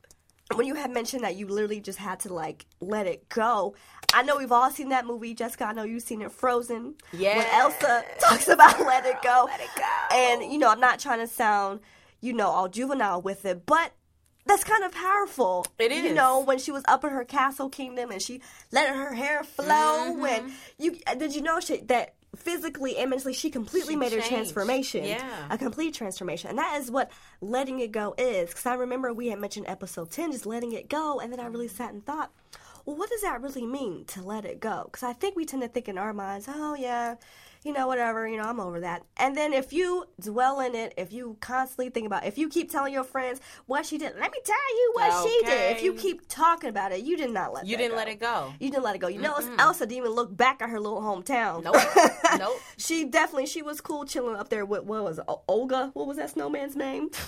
when 0.55 0.67
you 0.67 0.75
had 0.75 0.91
mentioned 0.91 1.23
that 1.23 1.35
you 1.35 1.47
literally 1.47 1.79
just 1.79 1.99
had 1.99 2.19
to 2.21 2.33
like 2.33 2.65
let 2.79 3.07
it 3.07 3.29
go, 3.29 3.75
I 4.13 4.23
know 4.23 4.37
we've 4.37 4.51
all 4.51 4.69
seen 4.71 4.89
that 4.89 5.05
movie. 5.05 5.33
Jessica, 5.33 5.65
I 5.65 5.73
know 5.73 5.83
you've 5.83 6.03
seen 6.03 6.21
it, 6.21 6.31
Frozen. 6.31 6.95
Yeah. 7.13 7.37
When 7.37 7.47
Elsa 7.47 8.03
talks 8.19 8.47
about 8.47 8.79
let 8.85 9.05
it 9.05 9.21
go. 9.21 9.45
Let 9.47 9.59
it 9.61 9.69
go. 9.75 10.15
And 10.15 10.51
you 10.51 10.59
know, 10.59 10.69
I'm 10.69 10.79
not 10.79 10.99
trying 10.99 11.19
to 11.19 11.27
sound, 11.27 11.79
you 12.19 12.33
know, 12.33 12.47
all 12.47 12.67
juvenile 12.69 13.21
with 13.21 13.45
it, 13.45 13.65
but 13.65 13.93
that's 14.45 14.63
kind 14.63 14.83
of 14.83 14.91
powerful. 14.91 15.65
It 15.77 15.91
is. 15.91 16.03
You 16.03 16.13
know, 16.13 16.41
when 16.41 16.57
she 16.59 16.71
was 16.71 16.83
up 16.87 17.03
in 17.03 17.11
her 17.11 17.23
castle 17.23 17.69
kingdom 17.69 18.11
and 18.11 18.21
she 18.21 18.41
let 18.71 18.93
her 18.93 19.13
hair 19.13 19.43
flow. 19.43 19.65
Mm-hmm. 20.15 20.25
And 20.25 20.51
you 20.79 20.97
did 21.17 21.35
you 21.35 21.41
know 21.41 21.59
she, 21.59 21.77
that 21.81 22.15
physically 22.35 22.97
and 22.97 23.09
mentally 23.09 23.33
she 23.33 23.49
completely 23.49 23.93
She 23.93 23.97
made 23.97 24.11
changed. 24.11 24.27
transformation. 24.29 25.03
Yeah. 25.03 25.47
A 25.49 25.57
complete 25.57 25.93
transformation. 25.93 26.49
And 26.49 26.57
that 26.59 26.79
is 26.81 26.89
what 26.89 27.11
letting 27.41 27.79
it 27.79 27.91
go 27.91 28.15
is. 28.17 28.49
Because 28.49 28.65
I 28.65 28.73
remember 28.75 29.13
we 29.13 29.27
had 29.27 29.39
mentioned 29.39 29.67
episode 29.67 30.11
10, 30.11 30.31
just 30.31 30.45
letting 30.45 30.71
it 30.71 30.89
go. 30.89 31.19
And 31.19 31.31
then 31.31 31.39
I 31.39 31.45
really 31.47 31.67
sat 31.67 31.93
and 31.93 32.03
thought, 32.05 32.31
well, 32.85 32.95
what 32.95 33.09
does 33.09 33.21
that 33.21 33.41
really 33.41 33.65
mean 33.65 34.05
to 34.05 34.21
let 34.21 34.45
it 34.45 34.59
go? 34.59 34.83
Because 34.85 35.03
I 35.03 35.13
think 35.13 35.35
we 35.35 35.45
tend 35.45 35.61
to 35.63 35.67
think 35.67 35.87
in 35.87 35.97
our 35.97 36.13
minds, 36.13 36.47
oh, 36.49 36.75
yeah, 36.75 37.15
you 37.63 37.73
know, 37.73 37.85
whatever, 37.85 38.27
you 38.27 38.37
know, 38.37 38.43
I'm 38.43 38.59
over 38.59 38.79
that. 38.79 39.03
And 39.17 39.37
then 39.37 39.53
if 39.53 39.71
you 39.71 40.05
dwell 40.19 40.59
in 40.61 40.73
it, 40.73 40.93
if 40.97 41.13
you 41.13 41.37
constantly 41.41 41.89
think 41.89 42.07
about 42.07 42.23
it, 42.23 42.27
if 42.27 42.37
you 42.37 42.49
keep 42.49 42.71
telling 42.71 42.91
your 42.91 43.03
friends 43.03 43.39
what 43.67 43.85
she 43.85 43.97
did, 43.99 44.13
let 44.19 44.31
me 44.31 44.39
tell 44.43 44.55
you 44.75 44.91
what 44.95 45.27
she 45.27 45.45
did. 45.45 45.77
If 45.77 45.83
you 45.83 45.93
keep 45.93 46.27
talking 46.27 46.69
about 46.69 46.91
it, 46.91 47.01
you 47.01 47.17
did 47.17 47.29
not 47.29 47.53
let 47.53 47.67
You 47.67 47.77
didn't 47.77 47.91
go. 47.91 47.97
let 47.97 48.07
it 48.07 48.19
go. 48.19 48.53
You 48.59 48.71
didn't 48.71 48.83
let 48.83 48.95
it 48.95 48.99
go. 48.99 49.07
You 49.07 49.21
know, 49.21 49.37
Elsa 49.59 49.85
didn't 49.85 49.97
even 49.99 50.11
look 50.11 50.35
back 50.35 50.61
at 50.61 50.69
her 50.69 50.79
little 50.79 51.01
hometown. 51.01 51.63
Nope. 51.63 51.75
Nope. 52.39 52.59
she 52.77 53.05
definitely 53.05 53.45
she 53.45 53.61
was 53.61 53.79
cool 53.79 54.05
chilling 54.05 54.35
up 54.35 54.49
there 54.49 54.65
with 54.65 54.83
what 54.83 55.03
was 55.03 55.19
it, 55.19 55.25
Olga? 55.47 55.91
What 55.93 56.07
was 56.07 56.17
that 56.17 56.31
snowman's 56.31 56.75
name? 56.75 57.09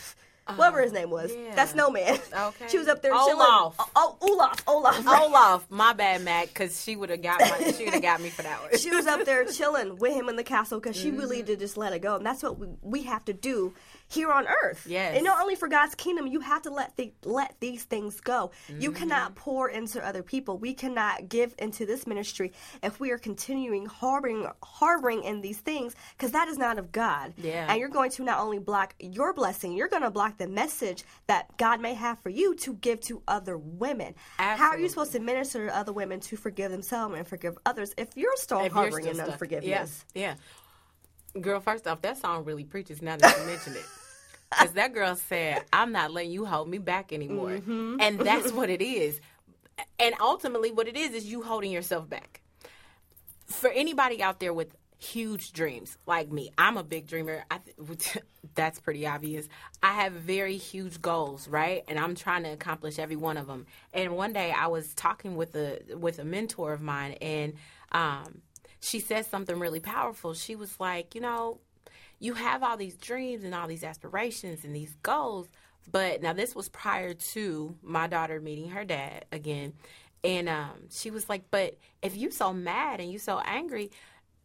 Whatever 0.55 0.81
his 0.81 0.91
name 0.91 1.09
was, 1.09 1.31
Uh, 1.31 1.35
yeah. 1.37 1.55
that 1.55 1.69
snowman. 1.69 2.19
Okay. 2.37 2.67
she 2.67 2.77
was 2.77 2.87
up 2.89 3.01
there 3.01 3.13
Olaf. 3.13 3.27
chilling. 3.27 3.47
Oh, 3.47 3.73
oh, 3.95 4.17
Olaf, 4.21 4.63
Olaf. 4.67 5.07
Olaf, 5.07 5.65
my 5.69 5.93
bad, 5.93 6.21
Mac, 6.23 6.47
because 6.47 6.83
she 6.83 6.95
would 6.95 7.09
have 7.09 7.21
got 7.21 7.39
my, 7.39 7.71
she 7.71 7.85
would 7.85 7.93
have 7.93 8.01
got 8.03 8.19
me 8.21 8.29
for 8.29 8.41
that 8.41 8.61
one. 8.61 8.77
she 8.77 8.89
was 8.89 9.07
up 9.07 9.23
there 9.25 9.45
chilling 9.45 9.97
with 9.97 10.13
him 10.13 10.27
in 10.29 10.35
the 10.35 10.43
castle 10.43 10.79
because 10.79 10.97
she 10.97 11.11
really 11.11 11.37
Mm-hmm. 11.37 11.45
did 11.47 11.59
just 11.59 11.77
let 11.77 11.93
it 11.93 11.99
go, 11.99 12.15
and 12.17 12.25
that's 12.25 12.43
what 12.43 12.59
we, 12.59 12.67
we 12.81 13.03
have 13.03 13.23
to 13.25 13.33
do 13.33 13.73
here 14.09 14.31
on 14.31 14.45
Earth. 14.47 14.85
Yes. 14.87 15.15
and 15.15 15.23
not 15.23 15.41
only 15.41 15.55
for 15.55 15.67
God's 15.67 15.95
kingdom, 15.95 16.27
you 16.27 16.41
have 16.41 16.61
to 16.63 16.69
let 16.71 16.95
the, 16.97 17.13
let 17.23 17.55
these 17.59 17.83
things 17.83 18.19
go. 18.19 18.51
You 18.67 18.91
Mm-hmm. 18.91 18.99
cannot 18.99 19.35
pour 19.35 19.69
into 19.69 20.05
other 20.05 20.23
people. 20.23 20.57
We 20.57 20.73
cannot 20.73 21.29
give 21.29 21.55
into 21.57 21.85
this 21.85 22.05
ministry 22.05 22.51
if 22.83 22.99
we 22.99 23.11
are 23.11 23.17
continuing 23.17 23.85
harboring 23.85 24.47
harboring 24.61 25.23
in 25.23 25.41
these 25.41 25.57
things 25.57 25.95
because 26.17 26.31
that 26.31 26.47
is 26.47 26.57
not 26.57 26.77
of 26.77 26.91
God. 26.91 27.33
Yeah. 27.37 27.67
and 27.69 27.79
you're 27.79 27.89
going 27.89 28.11
to 28.11 28.23
not 28.23 28.39
only 28.39 28.59
block 28.59 28.93
your 28.99 29.33
blessing, 29.33 29.73
you're 29.73 29.87
going 29.87 30.03
to 30.03 30.11
block 30.11 30.32
the 30.37 30.47
message 30.47 31.03
that 31.27 31.57
God 31.57 31.81
may 31.81 31.93
have 31.93 32.19
for 32.19 32.29
you 32.29 32.55
to 32.57 32.73
give 32.73 33.01
to 33.01 33.21
other 33.27 33.57
women. 33.57 34.15
How 34.37 34.69
are 34.69 34.79
you 34.79 34.89
supposed 34.89 35.11
to 35.13 35.19
minister 35.19 35.67
to 35.67 35.75
other 35.75 35.93
women 35.93 36.19
to 36.21 36.37
forgive 36.37 36.71
themselves 36.71 37.15
and 37.17 37.27
forgive 37.27 37.57
others 37.65 37.93
if 37.97 38.09
you're 38.15 38.35
still 38.35 38.59
If 38.59 38.65
you're 38.65 38.73
harboring 38.73 39.05
still 39.05 39.19
in 39.19 39.31
unforgiveness? 39.31 40.05
Yeah, 40.13 40.35
yeah. 41.35 41.41
Girl, 41.41 41.59
first 41.59 41.87
off, 41.87 42.01
that 42.01 42.17
song 42.17 42.45
really 42.45 42.63
preaches 42.63 43.01
now 43.01 43.17
that 43.17 43.37
you 43.37 43.45
mention 43.45 43.73
it. 43.73 43.85
Because 44.53 44.73
that 44.73 44.93
girl 44.93 45.15
said, 45.15 45.63
I'm 45.73 45.91
not 45.91 46.11
letting 46.11 46.31
you 46.31 46.45
hold 46.45 46.69
me 46.69 46.77
back 46.77 47.11
anymore. 47.11 47.51
Mm-hmm. 47.51 47.97
And 47.99 48.19
that's 48.19 48.51
what 48.51 48.69
it 48.69 48.81
is. 48.85 49.19
And 49.99 50.13
ultimately, 50.21 50.71
what 50.71 50.87
it 50.87 50.95
is, 50.95 51.13
is 51.13 51.25
you 51.25 51.41
holding 51.41 51.71
yourself 51.71 52.07
back. 52.07 52.41
For 53.47 53.69
anybody 53.71 54.21
out 54.21 54.39
there 54.39 54.53
with 54.53 54.75
huge 55.03 55.51
dreams 55.51 55.97
like 56.05 56.31
me, 56.31 56.51
I'm 56.57 56.77
a 56.77 56.83
big 56.83 57.07
dreamer. 57.07 57.43
I 57.51 57.59
th- 57.59 58.17
that's 58.55 58.79
pretty 58.79 59.05
obvious. 59.05 59.47
I 59.81 59.93
have 59.93 60.13
very 60.13 60.57
huge 60.57 61.01
goals, 61.01 61.47
right? 61.47 61.83
And 61.87 61.99
I'm 61.99 62.15
trying 62.15 62.43
to 62.43 62.49
accomplish 62.49 62.99
every 62.99 63.15
one 63.15 63.37
of 63.37 63.47
them. 63.47 63.65
And 63.93 64.15
one 64.15 64.33
day 64.33 64.51
I 64.51 64.67
was 64.67 64.93
talking 64.93 65.35
with 65.35 65.55
a 65.55 65.79
with 65.95 66.19
a 66.19 66.25
mentor 66.25 66.73
of 66.73 66.81
mine, 66.81 67.13
and 67.21 67.53
um, 67.91 68.41
she 68.79 68.99
said 68.99 69.25
something 69.25 69.59
really 69.59 69.79
powerful. 69.79 70.33
She 70.33 70.55
was 70.55 70.79
like, 70.79 71.15
you 71.15 71.21
know, 71.21 71.59
you 72.19 72.33
have 72.33 72.63
all 72.63 72.77
these 72.77 72.95
dreams 72.95 73.43
and 73.43 73.53
all 73.53 73.67
these 73.67 73.83
aspirations 73.83 74.63
and 74.63 74.75
these 74.75 74.95
goals. 75.03 75.47
But 75.91 76.21
now 76.21 76.31
this 76.31 76.55
was 76.55 76.69
prior 76.69 77.13
to 77.13 77.75
my 77.83 78.07
daughter 78.07 78.39
meeting 78.39 78.69
her 78.69 78.85
dad 78.85 79.25
again. 79.31 79.73
And 80.23 80.47
um, 80.47 80.87
she 80.89 81.11
was 81.11 81.27
like, 81.27 81.43
but 81.51 81.77
if 82.01 82.15
you 82.15 82.31
so 82.31 82.53
mad 82.53 83.01
and 83.01 83.11
you 83.11 83.19
so 83.19 83.41
angry 83.43 83.91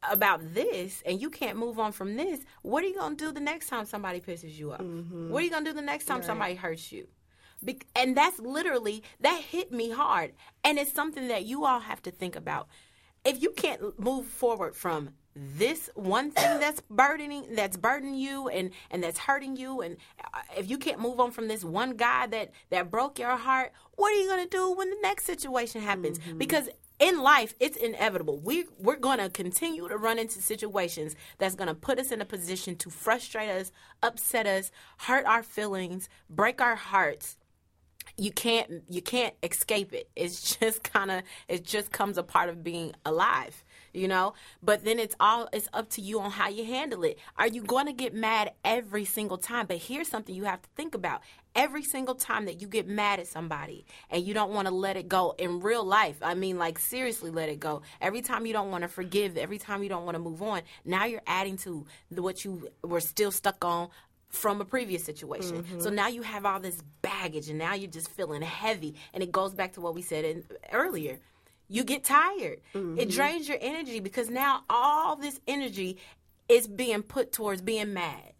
about 0.03 0.55
this 0.55 1.03
and 1.05 1.21
you 1.21 1.31
can't 1.31 1.59
move 1.59 1.79
on 1.79 1.93
from 1.93 2.17
this, 2.17 2.41
what 2.63 2.85
are 2.85 2.87
you 2.89 2.95
going 2.95 3.17
to 3.17 3.27
do 3.27 3.33
the 3.33 3.41
next 3.41 3.69
time 3.69 3.85
somebody 3.85 4.21
pisses 4.21 4.57
you 4.57 4.73
off? 4.73 4.81
What 4.81 5.41
are 5.41 5.45
you 5.45 5.51
going 5.51 5.65
to 5.65 5.71
do 5.71 5.75
the 5.75 5.83
next 5.83 6.07
time 6.07 6.23
somebody 6.23 6.55
hurts 6.55 6.93
you? 6.93 7.09
Be- 7.65 7.81
and 7.97 8.17
that's 8.17 8.39
literally, 8.39 9.03
that 9.21 9.41
hit 9.41 9.73
me 9.73 9.91
hard. 9.91 10.33
And 10.63 10.79
it's 10.79 10.93
something 10.93 11.29
that 11.29 11.45
you 11.45 11.65
all 11.65 11.81
have 11.81 12.03
to 12.03 12.11
think 12.11 12.37
about. 12.37 12.69
If 13.25 13.43
you 13.43 13.51
can't 13.51 13.99
move 13.99 14.27
forward 14.27 14.77
from 14.77 15.11
this 15.35 15.91
one 15.95 16.31
thing 16.31 16.59
that's 16.61 16.81
burdening 16.91 17.55
that's 17.55 17.77
burdening 17.77 18.15
you 18.17 18.49
and 18.49 18.71
and 18.91 19.03
that's 19.05 19.19
hurting 19.19 19.57
you 19.57 19.81
and 19.81 19.97
uh, 20.35 20.41
if 20.57 20.69
you 20.69 20.79
can't 20.79 20.99
move 20.99 21.21
on 21.21 21.31
from 21.31 21.47
this 21.47 21.63
one 21.63 21.97
guy 21.97 22.27
that 22.27 22.51
that 22.71 22.91
broke 22.91 23.19
your 23.19 23.37
heart 23.37 23.73
what 23.95 24.13
are 24.13 24.17
you 24.17 24.27
going 24.27 24.43
to 24.43 24.51
do 24.51 24.73
when 24.73 24.91
the 24.91 24.97
next 25.01 25.25
situation 25.25 25.81
happens 25.81 26.19
because 26.39 26.69
in 26.99 27.23
life 27.23 27.55
it's 27.61 27.77
inevitable. 27.77 28.39
We 28.39 28.67
we're 28.79 28.97
going 28.97 29.19
to 29.19 29.29
continue 29.29 29.89
to 29.89 29.97
run 29.97 30.19
into 30.19 30.41
situations 30.41 31.15
that's 31.39 31.55
going 31.55 31.69
to 31.69 31.75
put 31.75 31.99
us 31.99 32.11
in 32.11 32.21
a 32.21 32.25
position 32.25 32.77
to 32.77 32.91
frustrate 32.91 33.51
us 33.51 33.73
upset 34.03 34.47
us 34.47 34.71
hurt 34.99 35.27
our 35.27 35.43
feelings 35.43 36.09
break 36.29 36.61
our 36.61 36.77
hearts. 36.77 37.37
You 38.17 38.33
can't 38.33 38.83
you 38.89 39.03
can't 39.03 39.35
escape 39.43 39.93
it. 39.93 40.11
It's 40.17 40.57
just 40.59 40.83
kind 40.83 41.11
of 41.11 41.23
it 41.49 41.65
just 41.65 41.93
comes 41.93 42.19
a 42.19 42.23
part 42.23 42.49
of 42.49 42.65
being 42.65 42.95
alive 43.05 43.65
you 43.93 44.09
know? 44.09 44.35
But 44.63 44.85
then 44.85 44.99
it's 44.99 45.15
all 45.21 45.49
it's 45.53 45.69
up 45.73 45.91
to 45.91 46.01
you 46.01 46.21
on 46.21 46.31
how 46.31 46.49
you 46.49 46.65
handle 46.65 47.05
it. 47.05 47.19
Are 47.37 47.49
you 47.49 47.63
going 47.63 47.87
to 47.87 47.93
get 47.93 48.15
mad 48.15 48.53
every 48.65 49.05
single 49.05 49.39
time? 49.39 49.67
But 49.67 49.79
here's 49.79 50.09
something 50.09 50.35
you 50.35 50.45
have 50.45 50.63
to 50.63 50.69
think 50.77 50.95
about 50.95 51.23
every 51.59 51.83
single 51.83 52.15
time 52.15 52.45
that 52.45 52.63
you 52.63 52.69
get 52.69 52.87
mad 52.87 53.19
at 53.19 53.27
somebody 53.27 53.85
and 54.11 54.25
you 54.25 54.33
don't 54.33 54.53
want 54.53 54.69
to 54.69 54.73
let 54.73 54.97
it 54.97 55.09
go 55.09 55.35
in 55.39 55.59
real 55.59 55.85
life 55.85 56.17
i 56.23 56.33
mean 56.33 56.57
like 56.57 56.79
seriously 56.79 57.31
let 57.31 57.49
it 57.49 57.59
go 57.59 57.83
every 58.01 58.23
time 58.23 58.47
you 58.47 58.53
don't 58.53 58.71
want 58.71 58.83
to 58.83 58.89
forgive 58.89 59.37
every 59.37 59.59
time 59.59 59.83
you 59.83 59.89
don't 59.89 60.05
want 60.05 60.15
to 60.15 60.21
move 60.21 60.41
on 60.41 60.63
now 60.85 61.05
you're 61.05 61.21
adding 61.27 61.57
to 61.57 61.85
what 62.11 62.45
you 62.45 62.69
were 62.85 63.01
still 63.01 63.33
stuck 63.33 63.65
on 63.65 63.89
from 64.29 64.61
a 64.61 64.65
previous 64.65 65.05
situation. 65.05 65.63
Mm-hmm. 65.63 65.81
So 65.81 65.91
now 65.91 66.09
you 66.09 66.23
have 66.23 66.45
all 66.45 66.61
this 66.61 66.83
baggage 67.03 67.49
and 67.49 67.59
now 67.59 67.75
you're 67.75 67.91
just 67.91 68.11
feeling 68.11 68.43
heavy. 68.43 68.95
And 69.15 69.23
it 69.23 69.33
goes 69.33 69.55
back 69.55 69.73
to 69.75 69.81
what 69.81 69.95
we 69.95 70.03
said 70.03 70.25
in, 70.25 70.45
earlier. 70.73 71.19
You 71.69 71.85
get 71.85 72.05
tired. 72.05 72.61
It 72.75 72.79
mm-hmm. 72.79 73.09
drains 73.09 73.49
your 73.49 73.59
energy 73.61 74.01
because 74.01 74.31
now 74.31 74.65
all 74.69 75.17
this 75.17 75.41
energy 75.47 75.99
is 76.49 76.67
being 76.67 77.03
put 77.03 77.33
towards 77.33 77.61
being 77.61 77.93
mad. 77.93 78.33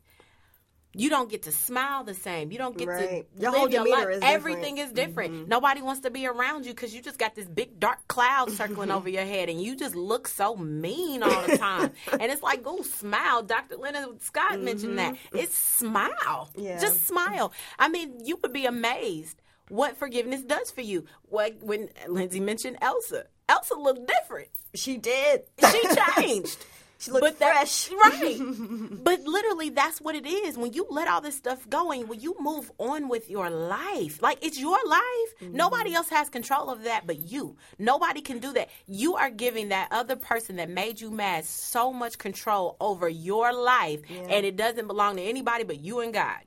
You 0.95 1.11
don't 1.11 1.29
get 1.31 1.43
to 1.43 1.53
smile 1.53 2.03
the 2.03 2.15
same. 2.15 2.51
You 2.51 2.59
don't 2.59 2.77
get 2.77 2.89
Right. 2.89 3.27
to 3.37 3.41
Your 3.43 3.53
live 3.53 3.71
your 3.73 3.83
life. 3.87 3.91
is 3.91 4.05
different. 4.07 4.23
Mm-hmm. 4.23 4.35
Everything 4.35 4.79
is 4.79 4.93
different. 4.93 5.49
Nobody 5.49 5.83
wants 5.83 6.01
to 6.01 6.11
be 6.11 6.27
around 6.27 6.65
you 6.67 6.73
because 6.73 6.95
you 6.95 7.03
just 7.03 7.19
got 7.19 7.35
this 7.35 7.47
big 7.47 7.79
dark 7.79 8.09
cloud 8.09 8.51
circling 8.51 8.91
over 8.91 9.09
your 9.09 9.25
head, 9.25 9.49
and 9.51 9.61
you 9.63 9.77
just 9.77 9.95
look 9.95 10.27
so 10.27 10.57
mean 10.57 11.23
all 11.23 11.43
the 11.47 11.59
time. 11.59 11.93
and 12.13 12.23
it's 12.33 12.43
like, 12.43 12.63
go 12.63 12.83
smile. 12.83 13.43
Dr. 13.43 13.77
Leonard 13.77 14.23
Scott 14.23 14.61
mentioned 14.61 14.99
that. 14.99 15.17
It's 15.33 15.55
smile. 15.55 16.49
Mm-hmm. 16.55 16.61
Yeah. 16.63 16.81
Just 16.81 17.07
smile. 17.07 17.53
I 17.79 17.89
mean, 17.89 18.25
you 18.25 18.39
would 18.43 18.53
be 18.53 18.65
amazed 18.67 19.41
what 19.69 19.97
forgiveness 19.99 20.43
does 20.43 20.71
for 20.71 20.81
you. 20.81 21.05
What 21.25 21.63
when 21.63 21.91
Lindsay 22.09 22.41
mentioned 22.41 22.79
Elsa, 22.81 23.27
Elsa 23.49 23.75
looked 23.75 24.09
different. 24.09 24.49
She 24.75 24.97
did. 24.97 25.43
She 25.71 25.83
changed. 26.17 26.65
She 26.99 27.13
looked 27.13 27.39
that- 27.39 27.53
fresh. 27.53 27.91
right? 28.03 28.37
but 29.05 29.23
literally, 29.23 29.71
that's 29.71 30.01
what 30.01 30.15
it 30.15 30.27
is. 30.27 30.59
When 30.59 30.73
you 30.73 30.87
let 30.91 31.09
all 31.09 31.21
this 31.21 31.37
stuff 31.37 31.69
go 31.71 31.93
and 31.93 32.09
when 32.09 32.21
you 32.21 32.35
move 32.41 32.71
on 32.79 33.09
with 33.09 33.31
your 33.31 33.51
life, 33.51 34.21
like 34.21 34.39
it's 34.45 34.59
your 34.59 34.79
life. 34.87 35.31
Mm-hmm. 35.41 35.57
Nobody 35.57 35.95
else 35.95 36.09
has 36.11 36.29
control 36.29 36.71
of 36.71 36.85
that 36.85 37.07
but 37.07 37.19
you. 37.31 37.57
Nobody 37.79 38.21
can 38.21 38.39
do 38.41 38.53
that. 38.55 38.69
You 38.87 39.17
are 39.17 39.31
giving 39.31 39.69
that 39.69 39.89
other 39.91 40.17
person 40.17 40.57
that 40.57 40.69
made 40.69 41.01
you 41.01 41.11
mad 41.11 41.45
so 41.45 41.93
much 41.93 42.19
control 42.19 42.77
over 42.81 43.09
your 43.09 43.53
life, 43.53 44.01
and 44.11 44.45
it 44.45 44.57
doesn't 44.57 44.87
belong 44.87 45.17
to 45.17 45.23
anybody 45.23 45.65
but 45.65 45.81
you 45.81 46.01
and 46.01 46.13
God. 46.13 46.41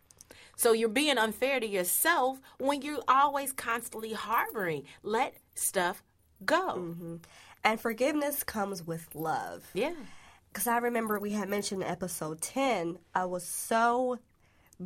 So 0.55 0.73
you're 0.73 0.89
being 0.89 1.17
unfair 1.17 1.59
to 1.59 1.65
yourself 1.67 2.39
when 2.59 2.81
you're 2.83 3.01
always 3.07 3.51
constantly 3.51 4.13
harboring. 4.13 4.83
Let 5.01 5.33
stuff 5.55 6.03
go. 6.45 6.75
Mm-hmm. 6.77 7.15
And 7.63 7.79
forgiveness 7.79 8.43
comes 8.43 8.85
with 8.85 9.07
love. 9.15 9.67
Yeah. 9.73 9.93
Because 10.51 10.67
I 10.67 10.77
remember 10.77 11.19
we 11.19 11.31
had 11.31 11.49
mentioned 11.49 11.81
in 11.81 11.87
episode 11.87 12.41
10, 12.41 12.99
I 13.15 13.25
was 13.25 13.45
so 13.45 14.19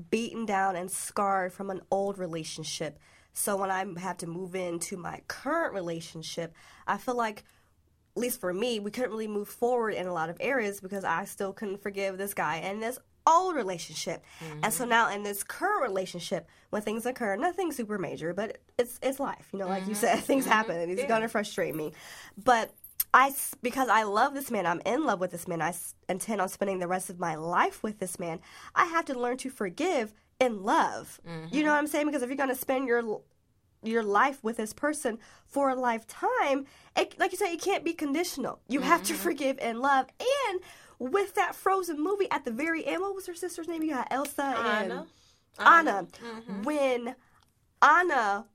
beaten 0.09 0.45
down 0.45 0.75
and 0.75 0.91
scarred 0.91 1.53
from 1.53 1.69
an 1.69 1.81
old 1.89 2.17
relationship. 2.17 2.99
So 3.33 3.57
when 3.57 3.71
I 3.71 3.85
had 3.99 4.19
to 4.19 4.27
move 4.27 4.55
into 4.55 4.95
my 4.95 5.21
current 5.27 5.73
relationship, 5.73 6.53
I 6.87 6.97
feel 6.97 7.15
like, 7.15 7.43
at 8.15 8.21
least 8.21 8.39
for 8.39 8.53
me, 8.53 8.79
we 8.79 8.91
couldn't 8.91 9.11
really 9.11 9.27
move 9.27 9.49
forward 9.49 9.93
in 9.93 10.07
a 10.07 10.13
lot 10.13 10.29
of 10.29 10.37
areas 10.39 10.79
because 10.79 11.03
I 11.03 11.25
still 11.25 11.51
couldn't 11.51 11.81
forgive 11.81 12.17
this 12.17 12.33
guy 12.33 12.57
and 12.57 12.81
this 12.81 12.97
old 13.27 13.55
relationship. 13.55 14.23
And 14.63 14.73
so 14.73 14.83
mm-hmm. 14.83 14.91
now 14.91 15.11
in 15.11 15.23
this 15.23 15.43
current 15.43 15.81
relationship, 15.81 16.47
when 16.69 16.81
things 16.81 17.05
occur, 17.05 17.35
nothing 17.35 17.71
super 17.71 17.97
major, 17.97 18.33
but 18.33 18.59
it's 18.77 18.99
it's 19.01 19.19
life. 19.19 19.49
You 19.51 19.59
know, 19.59 19.67
like 19.67 19.83
you 19.83 19.93
mm-hmm. 19.93 19.99
said, 19.99 20.19
things 20.23 20.43
mm-hmm. 20.45 20.53
happen 20.53 20.77
and 20.77 20.91
it's 20.91 21.05
gonna 21.05 21.27
frustrate 21.27 21.75
me. 21.75 21.93
But 22.41 22.71
I, 23.15 23.33
because 23.61 23.87
I 23.87 24.03
love 24.03 24.33
this 24.33 24.51
man, 24.51 24.65
I'm 24.65 24.81
in 24.85 25.05
love 25.05 25.21
with 25.21 25.31
this 25.31 25.47
man. 25.47 25.61
I 25.61 25.69
s- 25.69 25.95
intend 26.09 26.41
on 26.41 26.49
spending 26.49 26.79
the 26.79 26.87
rest 26.87 27.09
of 27.09 27.17
my 27.17 27.35
life 27.35 27.81
with 27.81 27.99
this 27.99 28.19
man. 28.19 28.41
I 28.75 28.85
have 28.87 29.05
to 29.05 29.17
learn 29.17 29.37
to 29.37 29.49
forgive 29.49 30.13
in 30.39 30.63
love. 30.63 31.21
You 31.25 31.31
know 31.31 31.39
mm-hmm. 31.47 31.67
what 31.69 31.77
I'm 31.77 31.87
saying? 31.87 32.07
Because 32.07 32.23
if 32.23 32.29
you're 32.29 32.35
going 32.35 32.49
to 32.49 32.55
spend 32.55 32.87
your 32.87 33.21
your 33.83 34.03
life 34.03 34.43
with 34.43 34.57
this 34.57 34.73
person 34.73 35.19
for 35.45 35.69
a 35.69 35.75
lifetime, 35.75 36.65
it, 36.97 37.17
like 37.19 37.31
you 37.31 37.37
said, 37.37 37.53
it 37.53 37.61
can't 37.61 37.85
be 37.85 37.93
conditional. 37.93 38.59
You 38.67 38.81
have 38.81 39.03
to 39.03 39.13
mm-hmm. 39.13 39.21
forgive 39.21 39.59
and 39.61 39.79
love. 39.79 40.07
And 40.49 40.59
with 40.99 41.35
that 41.35 41.55
Frozen 41.55 42.01
movie 42.01 42.29
at 42.31 42.43
the 42.45 42.51
very 42.51 42.85
end, 42.85 43.01
what 43.01 43.15
was 43.15 43.27
her 43.27 43.35
sister's 43.35 43.67
name? 43.67 43.83
You 43.83 43.91
got 43.91 44.07
Elsa 44.11 44.43
and 44.43 44.91
Anna. 44.91 45.07
Anna. 45.59 46.07
Mm-hmm. 46.21 46.63
When 46.63 47.15
Anna 47.81 48.45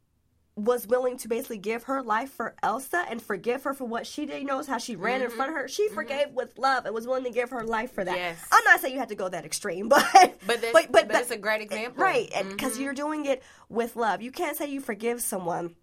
was 0.56 0.86
willing 0.86 1.16
to 1.18 1.28
basically 1.28 1.58
give 1.58 1.84
her 1.84 2.02
life 2.02 2.30
for 2.30 2.54
Elsa 2.62 3.04
and 3.08 3.22
forgive 3.22 3.62
her 3.64 3.72
for 3.72 3.84
what 3.84 4.06
she 4.06 4.26
did. 4.26 4.40
You 4.40 4.46
notice 4.46 4.66
how 4.66 4.78
she 4.78 4.96
ran 4.96 5.22
in 5.22 5.28
mm-hmm. 5.28 5.36
front 5.36 5.50
of 5.50 5.56
her. 5.56 5.68
She 5.68 5.86
mm-hmm. 5.86 5.94
forgave 5.94 6.30
with 6.32 6.58
love 6.58 6.84
and 6.86 6.94
was 6.94 7.06
willing 7.06 7.24
to 7.24 7.30
give 7.30 7.50
her 7.50 7.64
life 7.64 7.92
for 7.92 8.04
that. 8.04 8.16
Yes. 8.16 8.44
I'm 8.52 8.64
not 8.64 8.80
saying 8.80 8.94
you 8.94 9.00
have 9.00 9.08
to 9.08 9.14
go 9.14 9.28
that 9.28 9.44
extreme, 9.44 9.88
but 9.88 10.04
But 10.46 10.60
that's- 10.60 10.86
but 10.90 11.10
it's 11.10 11.30
a 11.30 11.38
great 11.38 11.62
example. 11.62 12.02
right? 12.02 12.30
Because 12.48 12.74
mm-hmm. 12.74 12.82
you're 12.82 12.94
doing 12.94 13.26
it 13.26 13.42
with 13.68 13.96
love. 13.96 14.22
You 14.22 14.32
can't 14.32 14.56
say 14.56 14.68
you 14.68 14.80
forgive 14.80 15.20
someone. 15.20 15.76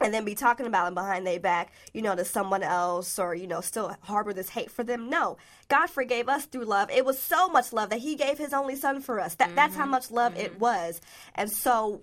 And 0.00 0.12
then 0.12 0.24
be 0.24 0.34
talking 0.34 0.66
about 0.66 0.86
them 0.86 0.94
behind 0.94 1.24
their 1.24 1.38
back, 1.38 1.72
you 1.92 2.02
know, 2.02 2.16
to 2.16 2.24
someone 2.24 2.64
else, 2.64 3.16
or 3.16 3.32
you 3.32 3.46
know, 3.46 3.60
still 3.60 3.96
harbor 4.00 4.32
this 4.32 4.48
hate 4.48 4.72
for 4.72 4.82
them. 4.82 5.08
No, 5.08 5.36
God 5.68 5.88
forgave 5.88 6.28
us 6.28 6.46
through 6.46 6.64
love. 6.64 6.90
It 6.90 7.04
was 7.04 7.16
so 7.16 7.48
much 7.48 7.72
love 7.72 7.90
that 7.90 8.00
He 8.00 8.16
gave 8.16 8.36
His 8.36 8.52
only 8.52 8.74
Son 8.74 9.00
for 9.00 9.20
us. 9.20 9.36
That 9.36 9.54
that's 9.54 9.76
how 9.76 9.86
much 9.86 10.10
love 10.10 10.36
it 10.36 10.58
was. 10.58 11.00
And 11.36 11.48
so, 11.48 12.02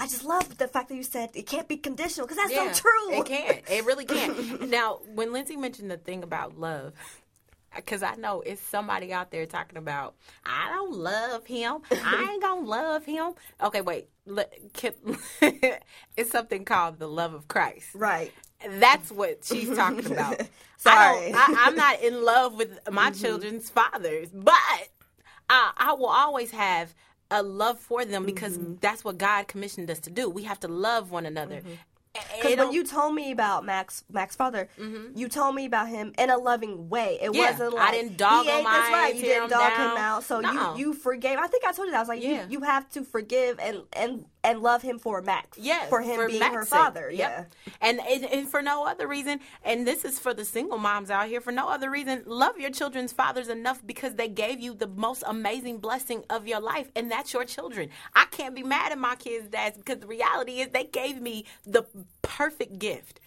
I 0.00 0.06
just 0.06 0.24
love 0.24 0.56
the 0.56 0.66
fact 0.66 0.88
that 0.88 0.94
you 0.94 1.02
said 1.02 1.30
it 1.34 1.46
can't 1.46 1.68
be 1.68 1.76
conditional 1.76 2.26
because 2.26 2.38
that's 2.38 2.52
Yeah, 2.52 2.72
so 2.72 2.80
true. 2.80 3.20
It 3.20 3.26
can't. 3.26 3.60
It 3.70 3.84
really 3.84 4.06
can't. 4.06 4.70
now, 4.70 5.00
when 5.14 5.30
Lindsay 5.32 5.56
mentioned 5.56 5.90
the 5.90 5.98
thing 5.98 6.22
about 6.22 6.58
love, 6.58 6.94
because 7.76 8.02
I 8.02 8.14
know 8.16 8.40
it's 8.40 8.62
somebody 8.62 9.12
out 9.12 9.30
there 9.30 9.44
talking 9.44 9.76
about, 9.76 10.14
I 10.44 10.70
don't 10.70 10.92
love 10.92 11.44
him. 11.46 11.82
I 11.90 12.28
ain't 12.32 12.42
gonna 12.42 12.66
love 12.66 13.04
him. 13.04 13.34
Okay, 13.62 13.82
wait. 13.82 14.08
It's 16.16 16.30
something 16.30 16.64
called 16.64 16.98
the 16.98 17.06
love 17.06 17.34
of 17.34 17.48
Christ. 17.48 17.88
Right. 17.94 18.32
That's 18.68 19.10
what 19.10 19.44
she's 19.44 19.74
talking 19.74 20.06
about. 20.06 20.40
Sorry. 20.76 21.32
I 21.34 21.54
I'm 21.58 21.76
not 21.76 22.00
in 22.02 22.24
love 22.24 22.54
with 22.54 22.78
my 22.90 23.10
mm-hmm. 23.10 23.20
children's 23.20 23.68
fathers, 23.70 24.28
but 24.32 24.54
I, 25.50 25.72
I 25.76 25.92
will 25.94 26.06
always 26.06 26.52
have 26.52 26.94
a 27.30 27.42
love 27.42 27.78
for 27.78 28.04
them 28.04 28.24
because 28.26 28.58
that's 28.80 29.04
what 29.04 29.18
God 29.18 29.46
commissioned 29.48 29.90
us 29.90 29.98
to 30.00 30.10
do. 30.10 30.28
We 30.28 30.42
have 30.44 30.60
to 30.60 30.68
love 30.68 31.10
one 31.10 31.26
another. 31.26 31.62
Because 32.42 32.56
when 32.56 32.72
you 32.72 32.82
told 32.82 33.14
me 33.14 33.30
about 33.30 33.64
Max, 33.64 34.02
Max's 34.12 34.34
father, 34.34 34.68
you 35.14 35.28
told 35.28 35.54
me 35.54 35.64
about 35.64 35.88
him 35.88 36.12
in 36.18 36.28
a 36.28 36.36
loving 36.36 36.88
way. 36.88 37.18
It 37.22 37.26
Mm-hmm. 37.30 37.34
Yeah, 37.36 37.50
wasn't 37.52 37.74
I 37.78 37.90
didn't 37.92 38.16
dog 38.16 38.46
him 38.46 38.64
That's 38.64 38.88
out, 38.88 38.92
right. 38.92 39.14
You 39.14 39.22
didn't 39.22 39.42
him 39.44 39.50
dog 39.50 39.72
down. 39.76 39.90
him 39.92 39.96
out. 39.96 40.24
So 40.24 40.40
No. 40.40 40.74
you 40.76 40.86
you 40.86 40.92
forgave. 40.94 41.38
I 41.38 41.46
think 41.46 41.64
I 41.64 41.70
told 41.70 41.86
you 41.86 41.92
that. 41.92 41.98
I 41.98 42.00
was 42.00 42.08
like, 42.08 42.20
Yeah. 42.22 42.42
you 42.46 42.58
you 42.58 42.60
have 42.62 42.90
to 42.90 43.04
forgive 43.04 43.60
and 43.60 43.82
and 43.92 44.24
and 44.42 44.60
love 44.60 44.82
him 44.82 44.98
for 44.98 45.20
Max. 45.22 45.58
Yes, 45.58 45.88
for 45.88 46.00
him 46.00 46.26
being 46.26 46.38
Max's 46.38 46.54
her 46.54 46.64
father. 46.64 47.10
Yep. 47.10 47.50
Yeah. 47.66 47.72
And, 47.80 48.00
and 48.00 48.24
and 48.24 48.48
for 48.48 48.62
no 48.62 48.86
other 48.86 49.06
reason, 49.06 49.40
and 49.64 49.86
this 49.86 50.04
is 50.04 50.18
for 50.18 50.32
the 50.32 50.44
single 50.44 50.78
moms 50.78 51.10
out 51.10 51.28
here, 51.28 51.40
for 51.40 51.52
no 51.52 51.68
other 51.68 51.90
reason, 51.90 52.22
love 52.26 52.58
your 52.58 52.70
children's 52.70 53.12
fathers 53.12 53.48
enough 53.48 53.84
because 53.86 54.14
they 54.14 54.28
gave 54.28 54.60
you 54.60 54.74
the 54.74 54.86
most 54.86 55.22
amazing 55.26 55.78
blessing 55.78 56.24
of 56.30 56.46
your 56.46 56.60
life, 56.60 56.90
and 56.96 57.10
that's 57.10 57.32
your 57.32 57.44
children. 57.44 57.90
I 58.14 58.26
can't 58.30 58.54
be 58.54 58.62
mad 58.62 58.92
at 58.92 58.98
my 58.98 59.16
kids' 59.16 59.48
dads 59.48 59.76
because 59.76 59.98
the 59.98 60.06
reality 60.06 60.60
is 60.60 60.68
they 60.68 60.84
gave 60.84 61.20
me 61.20 61.44
the 61.64 61.84
perfect 62.22 62.78
gift, 62.78 63.20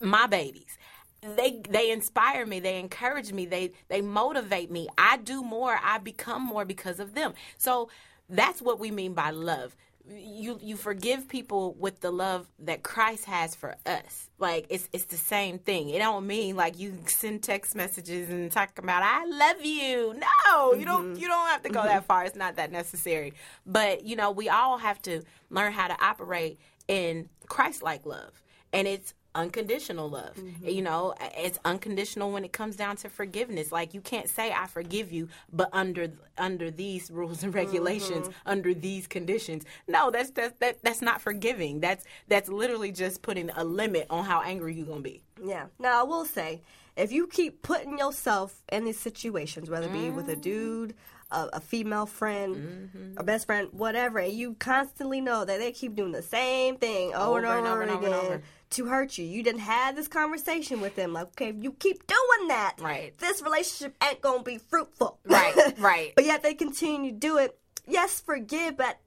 my 0.00 0.26
babies. 0.26 0.78
They 1.22 1.62
they 1.68 1.90
inspire 1.90 2.46
me, 2.46 2.60
they 2.60 2.78
encourage 2.78 3.32
me, 3.32 3.46
they 3.46 3.72
they 3.88 4.00
motivate 4.02 4.70
me. 4.70 4.88
I 4.96 5.16
do 5.16 5.42
more, 5.42 5.78
I 5.82 5.98
become 5.98 6.42
more 6.42 6.64
because 6.64 7.00
of 7.00 7.14
them. 7.14 7.34
So 7.56 7.88
that's 8.28 8.60
what 8.60 8.78
we 8.78 8.90
mean 8.90 9.14
by 9.14 9.30
love 9.30 9.74
you 10.10 10.58
you 10.62 10.76
forgive 10.76 11.28
people 11.28 11.74
with 11.78 12.00
the 12.00 12.10
love 12.10 12.48
that 12.60 12.82
Christ 12.82 13.24
has 13.26 13.54
for 13.54 13.76
us. 13.86 14.30
Like 14.38 14.66
it's 14.70 14.88
it's 14.92 15.04
the 15.04 15.16
same 15.16 15.58
thing. 15.58 15.90
It 15.90 15.98
don't 15.98 16.26
mean 16.26 16.56
like 16.56 16.78
you 16.78 16.98
send 17.06 17.42
text 17.42 17.74
messages 17.74 18.30
and 18.30 18.50
talk 18.50 18.78
about 18.78 19.02
I 19.02 19.24
love 19.24 19.64
you. 19.64 20.14
No, 20.14 20.74
you 20.74 20.84
don't 20.84 21.12
mm-hmm. 21.12 21.22
you 21.22 21.28
don't 21.28 21.48
have 21.48 21.62
to 21.62 21.68
go 21.68 21.82
that 21.82 22.04
far. 22.04 22.24
It's 22.24 22.36
not 22.36 22.56
that 22.56 22.72
necessary. 22.72 23.34
But 23.66 24.04
you 24.04 24.16
know, 24.16 24.30
we 24.30 24.48
all 24.48 24.78
have 24.78 25.00
to 25.02 25.22
learn 25.50 25.72
how 25.72 25.88
to 25.88 26.04
operate 26.04 26.58
in 26.86 27.28
Christ 27.46 27.82
like 27.82 28.06
love. 28.06 28.42
And 28.72 28.86
it's 28.86 29.14
unconditional 29.34 30.08
love. 30.08 30.34
Mm-hmm. 30.36 30.68
You 30.68 30.82
know, 30.82 31.14
it's 31.36 31.58
unconditional 31.64 32.32
when 32.32 32.44
it 32.44 32.52
comes 32.52 32.76
down 32.76 32.96
to 32.98 33.08
forgiveness. 33.08 33.70
Like 33.70 33.94
you 33.94 34.00
can't 34.00 34.28
say 34.28 34.52
I 34.52 34.66
forgive 34.66 35.12
you, 35.12 35.28
but 35.52 35.68
under 35.72 36.10
under 36.36 36.70
these 36.70 37.10
rules 37.10 37.42
and 37.42 37.54
regulations, 37.54 38.28
mm-hmm. 38.28 38.48
under 38.48 38.74
these 38.74 39.06
conditions. 39.06 39.64
No, 39.86 40.10
that's 40.10 40.30
that's 40.30 40.58
that, 40.58 40.82
that's 40.82 41.02
not 41.02 41.20
forgiving. 41.20 41.80
That's 41.80 42.04
that's 42.28 42.48
literally 42.48 42.92
just 42.92 43.22
putting 43.22 43.50
a 43.50 43.64
limit 43.64 44.06
on 44.10 44.24
how 44.24 44.42
angry 44.42 44.74
you're 44.74 44.86
gonna 44.86 45.00
be. 45.00 45.22
Yeah. 45.44 45.66
Now 45.78 46.00
I 46.00 46.02
will 46.04 46.24
say, 46.24 46.62
if 46.96 47.12
you 47.12 47.26
keep 47.26 47.62
putting 47.62 47.98
yourself 47.98 48.62
in 48.72 48.84
these 48.84 48.98
situations, 48.98 49.70
whether 49.70 49.86
it 49.86 49.92
be 49.92 50.10
with 50.10 50.28
a 50.28 50.32
Mm-hmm. 50.32 50.40
dude, 50.40 50.94
a, 51.30 51.48
a 51.54 51.60
female 51.60 52.06
friend, 52.06 52.56
mm-hmm. 52.56 53.18
a 53.18 53.22
best 53.22 53.46
friend, 53.46 53.68
whatever, 53.72 54.18
and 54.18 54.32
you 54.32 54.54
constantly 54.58 55.20
know 55.20 55.44
that 55.44 55.58
they 55.58 55.72
keep 55.72 55.94
doing 55.94 56.12
the 56.12 56.22
same 56.22 56.76
thing 56.76 57.14
over, 57.14 57.38
and 57.38 57.46
over, 57.46 57.58
and, 57.58 57.66
over, 57.66 57.82
and 57.82 57.90
over 57.90 58.06
again 58.06 58.18
and 58.18 58.26
over. 58.26 58.42
To 58.70 58.86
hurt 58.86 59.16
you. 59.18 59.24
You 59.24 59.42
didn't 59.42 59.60
have 59.62 59.96
this 59.96 60.08
conversation 60.08 60.80
with 60.80 60.94
them. 60.96 61.12
Like, 61.12 61.28
okay, 61.28 61.48
if 61.48 61.56
you 61.60 61.72
keep 61.72 62.06
doing 62.06 62.48
that, 62.48 62.76
Right. 62.80 63.16
this 63.18 63.42
relationship 63.42 63.96
ain't 64.02 64.20
gonna 64.20 64.42
be 64.42 64.58
fruitful. 64.58 65.18
Right, 65.24 65.74
right. 65.78 66.12
but 66.14 66.24
yet 66.24 66.42
they 66.42 66.54
continue 66.54 67.12
to 67.12 67.16
do 67.16 67.38
it. 67.38 67.58
Yes, 67.86 68.20
forgive, 68.20 68.76
but 68.76 68.98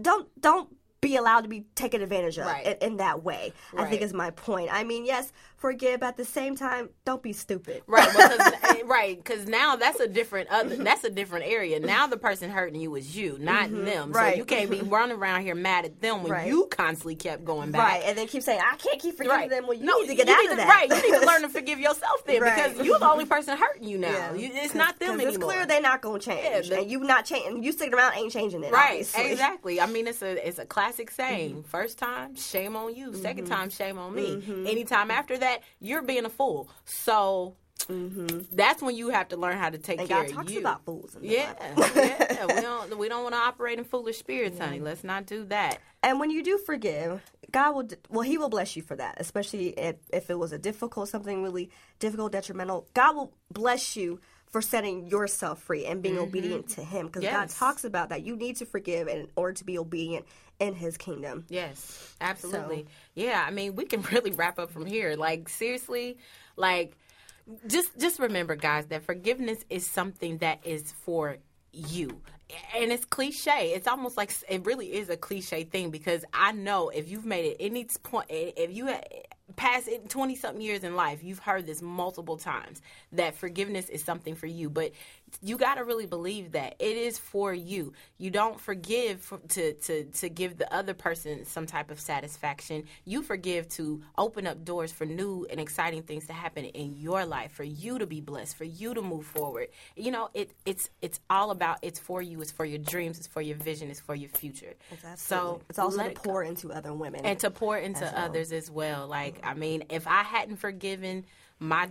don't 0.00 0.28
don't 0.40 0.74
be 1.02 1.16
allowed 1.16 1.40
to 1.40 1.48
be 1.48 1.64
taken 1.74 2.00
advantage 2.00 2.38
of 2.38 2.46
Right. 2.46 2.64
in, 2.64 2.92
in 2.92 2.96
that 2.98 3.24
way. 3.24 3.52
I 3.76 3.86
think 3.86 4.02
is 4.02 4.14
my 4.14 4.30
point. 4.30 4.68
I 4.72 4.84
mean, 4.84 5.04
yes, 5.04 5.32
forgive, 5.56 5.98
but 6.00 6.06
at 6.06 6.16
the 6.16 6.24
same 6.24 6.54
time, 6.56 6.90
don't 7.04 7.20
be 7.22 7.32
stupid. 7.32 7.82
Right, 7.88 8.08
because 8.08 8.38
eh, 8.62 8.82
right, 8.84 9.16
because 9.22 9.48
now 9.48 9.74
that's 9.74 9.98
a 9.98 10.06
different 10.06 10.48
other 10.50 10.76
that's 10.76 11.02
a 11.02 11.10
different 11.10 11.46
area. 11.46 11.80
Now 11.80 12.06
the 12.06 12.16
person 12.16 12.50
hurting 12.50 12.80
you 12.80 12.94
is 12.94 13.16
you, 13.16 13.36
not 13.40 13.66
mm-hmm. 13.68 13.84
them. 13.84 14.12
right. 14.12 14.34
So 14.34 14.38
you 14.38 14.44
can't 14.44 14.70
be 14.70 14.78
mm-hmm. 14.78 14.90
running 14.90 15.16
around 15.16 15.42
here 15.42 15.56
mad 15.56 15.84
at 15.84 16.00
them 16.00 16.22
when 16.22 16.30
Right. 16.30 16.46
you 16.46 16.68
constantly 16.70 17.16
kept 17.16 17.44
going 17.44 17.72
back. 17.72 17.82
Right, 17.82 18.02
and 18.06 18.16
then 18.16 18.28
keep 18.28 18.44
saying, 18.44 18.60
I 18.60 18.76
can't 18.76 19.00
keep 19.00 19.16
forgiving 19.16 19.36
Right. 19.38 19.50
them. 19.50 19.66
Well, 19.66 19.76
you 19.76 19.84
No, 19.84 19.98
need 19.98 20.06
to 20.06 20.14
get 20.14 20.28
out 20.28 20.50
of 20.52 20.56
that. 20.56 20.68
Right, 20.68 20.88
you 20.88 21.12
need 21.12 21.20
to 21.20 21.26
learn 21.26 21.42
to 21.42 21.48
forgive 21.58 21.80
yourself 21.80 22.24
then 22.26 22.42
Right. 22.42 22.72
because 22.74 22.86
you're 22.86 23.00
the 23.00 23.10
only 23.10 23.24
person 23.24 23.58
hurting 23.58 23.88
you 23.88 23.98
now. 23.98 24.08
Yeah. 24.08 24.34
You, 24.34 24.50
it's 24.54 24.74
not 24.76 25.00
them 25.00 25.14
anymore. 25.14 25.28
It's 25.30 25.38
clear 25.38 25.66
they're 25.66 25.80
not 25.80 26.00
gonna 26.00 26.20
change, 26.20 26.68
Yeah, 26.68 26.78
and 26.78 26.88
you 26.90 27.00
not 27.00 27.24
changing. 27.24 27.64
You 27.64 27.72
sticking 27.72 27.94
around 27.94 28.14
ain't 28.16 28.32
changing 28.32 28.62
it. 28.62 28.70
Right, 28.72 28.90
obviously. 28.90 29.32
exactly. 29.32 29.80
I 29.80 29.86
mean, 29.86 30.06
it's 30.06 30.22
a 30.22 30.46
it's 30.46 30.60
a 30.60 30.66
classic 30.92 31.10
saying. 31.10 31.50
Mm-hmm. 31.52 31.60
First 31.62 31.98
time, 31.98 32.34
shame 32.36 32.76
on 32.76 32.94
you. 32.94 33.12
2nd 33.12 33.48
time, 33.48 33.70
shame 33.70 33.98
on 33.98 34.14
me. 34.14 34.42
Anytime 34.68 35.10
after 35.10 35.38
that, 35.38 35.62
you're 35.80 36.02
being 36.02 36.24
a 36.24 36.28
fool. 36.30 36.68
So 36.84 37.54
that's 37.88 38.80
when 38.82 38.94
you 38.94 39.08
have 39.10 39.28
to 39.28 39.36
learn 39.36 39.58
how 39.58 39.70
to 39.70 39.78
take 39.78 39.92
Mm-hmm. 39.98 40.00
And 40.02 40.08
care 40.08 40.18
God 40.22 40.30
of 40.30 40.36
talks 40.36 40.52
you. 40.52 40.60
about 40.60 40.84
fools. 40.84 41.16
In 41.16 41.24
Yeah, 41.24 41.52
yeah. 41.94 42.46
We 42.54 42.60
don't 42.60 42.98
we 42.98 43.08
don't 43.08 43.22
want 43.22 43.34
to 43.34 43.40
operate 43.40 43.78
in 43.78 43.84
foolish 43.84 44.18
spirits, 44.18 44.58
honey. 44.58 44.80
Let's 44.80 45.04
not 45.04 45.26
do 45.26 45.44
that. 45.46 45.78
And 46.02 46.18
when 46.18 46.30
you 46.30 46.42
do 46.42 46.58
forgive, 46.58 47.22
God 47.50 47.74
will, 47.74 47.88
well, 48.08 48.22
He 48.22 48.36
will 48.38 48.48
bless 48.48 48.76
you 48.76 48.82
for 48.82 48.96
that, 48.96 49.16
especially 49.18 49.68
if, 49.68 49.96
if 50.12 50.30
it 50.30 50.38
was 50.38 50.52
a 50.52 50.58
difficult, 50.58 51.08
something 51.08 51.42
really 51.42 51.70
difficult, 52.00 52.32
detrimental. 52.32 52.86
God 52.94 53.14
will 53.16 53.32
bless 53.52 53.94
you 53.96 54.20
for 54.52 54.60
setting 54.60 55.06
yourself 55.06 55.62
free 55.62 55.86
and 55.86 56.02
being 56.02 56.18
obedient 56.18 56.68
to 56.68 56.84
Him 56.84 57.06
because 57.06 57.22
God 57.22 57.48
Mm-hmm. 57.48 57.58
Talks 57.58 57.84
about 57.84 58.10
that. 58.10 58.22
You 58.24 58.36
need 58.36 58.56
to 58.56 58.66
forgive 58.66 59.08
in 59.08 59.28
order 59.34 59.54
to 59.54 59.64
be 59.64 59.78
obedient 59.78 60.26
in 60.60 60.74
His 60.74 60.96
kingdom. 60.98 61.46
Yes, 61.48 62.14
absolutely. 62.20 62.86
Yeah, 63.14 63.42
I 63.44 63.50
mean, 63.50 63.74
we 63.74 63.86
can 63.86 64.02
really 64.12 64.30
wrap 64.30 64.58
up 64.58 64.70
from 64.70 64.84
here. 64.86 65.16
Like 65.16 65.48
seriously, 65.48 66.18
like 66.56 66.96
just 67.66 67.98
just 67.98 68.20
remember 68.20 68.54
guys 68.54 68.86
that 68.86 69.04
forgiveness 69.04 69.64
is 69.70 69.86
something 69.86 70.38
that 70.38 70.60
is 70.64 70.92
for 70.92 71.38
you. 71.72 72.20
And 72.76 72.92
it's 72.92 73.06
cliche. 73.06 73.72
It's 73.74 73.88
almost 73.88 74.18
like 74.18 74.32
it 74.48 74.66
really 74.66 74.92
is 74.92 75.08
a 75.08 75.16
cliche 75.16 75.64
thing 75.64 75.90
because 75.90 76.24
I 76.34 76.52
know 76.52 76.90
if 76.90 77.10
you've 77.10 77.24
made 77.24 77.46
it 77.46 77.56
any 77.58 77.86
point, 78.02 78.26
if 78.28 78.70
you 78.76 78.94
past 79.56 79.88
twenty 80.08 80.34
something 80.34 80.60
years 80.60 80.84
in 80.84 80.96
life, 80.96 81.22
you've 81.22 81.38
heard 81.40 81.66
this 81.66 81.82
multiple 81.82 82.36
times 82.36 82.82
that 83.12 83.34
forgiveness 83.34 83.88
is 83.88 84.02
something 84.02 84.34
for 84.34 84.46
you. 84.46 84.70
But 84.70 84.92
you 85.40 85.56
got 85.56 85.76
to 85.76 85.84
really 85.84 86.06
believe 86.06 86.52
that 86.52 86.76
it 86.78 86.96
is 86.96 87.18
for 87.18 87.54
you. 87.54 87.92
You 88.18 88.30
don't 88.30 88.60
forgive 88.60 89.20
for, 89.20 89.38
to 89.38 89.72
to 89.72 90.04
to 90.04 90.28
give 90.28 90.58
the 90.58 90.72
other 90.72 90.94
person 90.94 91.44
some 91.44 91.66
type 91.66 91.90
of 91.90 91.98
satisfaction. 91.98 92.84
You 93.04 93.22
forgive 93.22 93.68
to 93.70 94.02
open 94.18 94.46
up 94.46 94.64
doors 94.64 94.92
for 94.92 95.06
new 95.06 95.46
and 95.50 95.58
exciting 95.58 96.02
things 96.02 96.26
to 96.26 96.32
happen 96.32 96.64
in 96.64 96.96
your 96.96 97.24
life, 97.24 97.52
for 97.52 97.64
you 97.64 97.98
to 97.98 98.06
be 98.06 98.20
blessed, 98.20 98.56
for 98.56 98.64
you 98.64 98.94
to 98.94 99.02
move 99.02 99.26
forward. 99.26 99.68
You 99.96 100.10
know, 100.10 100.28
it 100.34 100.52
it's 100.64 100.90
it's 101.00 101.20
all 101.30 101.50
about 101.50 101.78
it's 101.82 101.98
for 101.98 102.20
you. 102.22 102.40
It's 102.40 102.52
for 102.52 102.64
your 102.64 102.78
dreams. 102.78 103.18
It's 103.18 103.26
for 103.26 103.42
your 103.42 103.56
vision. 103.56 103.90
It's 103.90 104.00
for 104.00 104.14
your 104.14 104.30
future. 104.30 104.74
So 105.16 105.62
it's 105.68 105.78
also 105.78 105.98
to 105.98 106.10
it 106.10 106.14
go 106.14 106.22
pour 106.22 106.42
into 106.44 106.70
other 106.72 106.92
women. 106.92 107.24
and 107.24 107.38
to 107.40 107.50
pour 107.50 107.78
into 107.78 108.06
others 108.18 108.52
as 108.52 108.70
well. 108.70 109.06
Like 109.06 109.38
mm-hmm. 109.38 109.48
I 109.48 109.54
mean, 109.54 109.84
if 109.90 110.06
I 110.06 110.22
hadn't 110.22 110.56
forgiven 110.56 111.24
my 111.62 111.88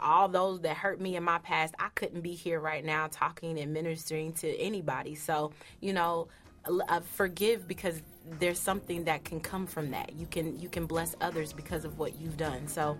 all 0.00 0.28
those 0.28 0.60
that 0.62 0.76
hurt 0.76 1.00
me 1.00 1.16
in 1.16 1.22
my 1.22 1.38
past, 1.38 1.74
I 1.78 1.88
couldn't 1.94 2.22
be 2.22 2.34
here 2.34 2.60
right 2.60 2.84
now 2.84 3.08
talking 3.10 3.58
and 3.60 3.72
ministering 3.72 4.32
to 4.34 4.48
anybody. 4.58 5.14
So 5.14 5.52
you 5.80 5.92
know. 5.92 6.28
uh, 6.66 7.00
forgive 7.00 7.66
because 7.66 8.02
there's 8.38 8.58
something 8.58 9.04
that 9.04 9.24
can 9.24 9.40
come 9.40 9.66
from 9.66 9.90
that. 9.92 10.12
You 10.14 10.26
can 10.26 10.58
you 10.60 10.68
can 10.68 10.86
bless 10.86 11.16
others 11.20 11.52
because 11.52 11.84
of 11.84 11.98
what 11.98 12.20
you've 12.20 12.36
done. 12.36 12.68
So 12.68 12.98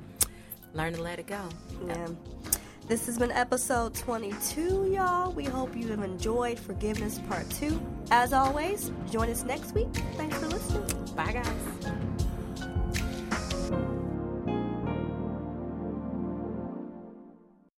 learn 0.74 0.94
to 0.94 1.02
let 1.02 1.18
it 1.18 1.26
go. 1.26 1.48
Yeah. 1.86 2.08
This 2.88 3.06
has 3.06 3.18
been 3.18 3.30
episode 3.30 3.94
22, 3.94 4.92
y'all. 4.92 5.32
We 5.32 5.44
hope 5.44 5.76
you 5.76 5.88
have 5.88 6.02
enjoyed 6.02 6.58
Forgiveness 6.58 7.20
Part 7.28 7.48
2. 7.50 7.80
As 8.10 8.32
always, 8.32 8.90
join 9.12 9.30
us 9.30 9.44
next 9.44 9.74
week. 9.74 9.88
Thanks 10.16 10.36
for 10.38 10.48
listening. 10.48 11.14
Bye, 11.14 11.32
guys. 11.32 12.06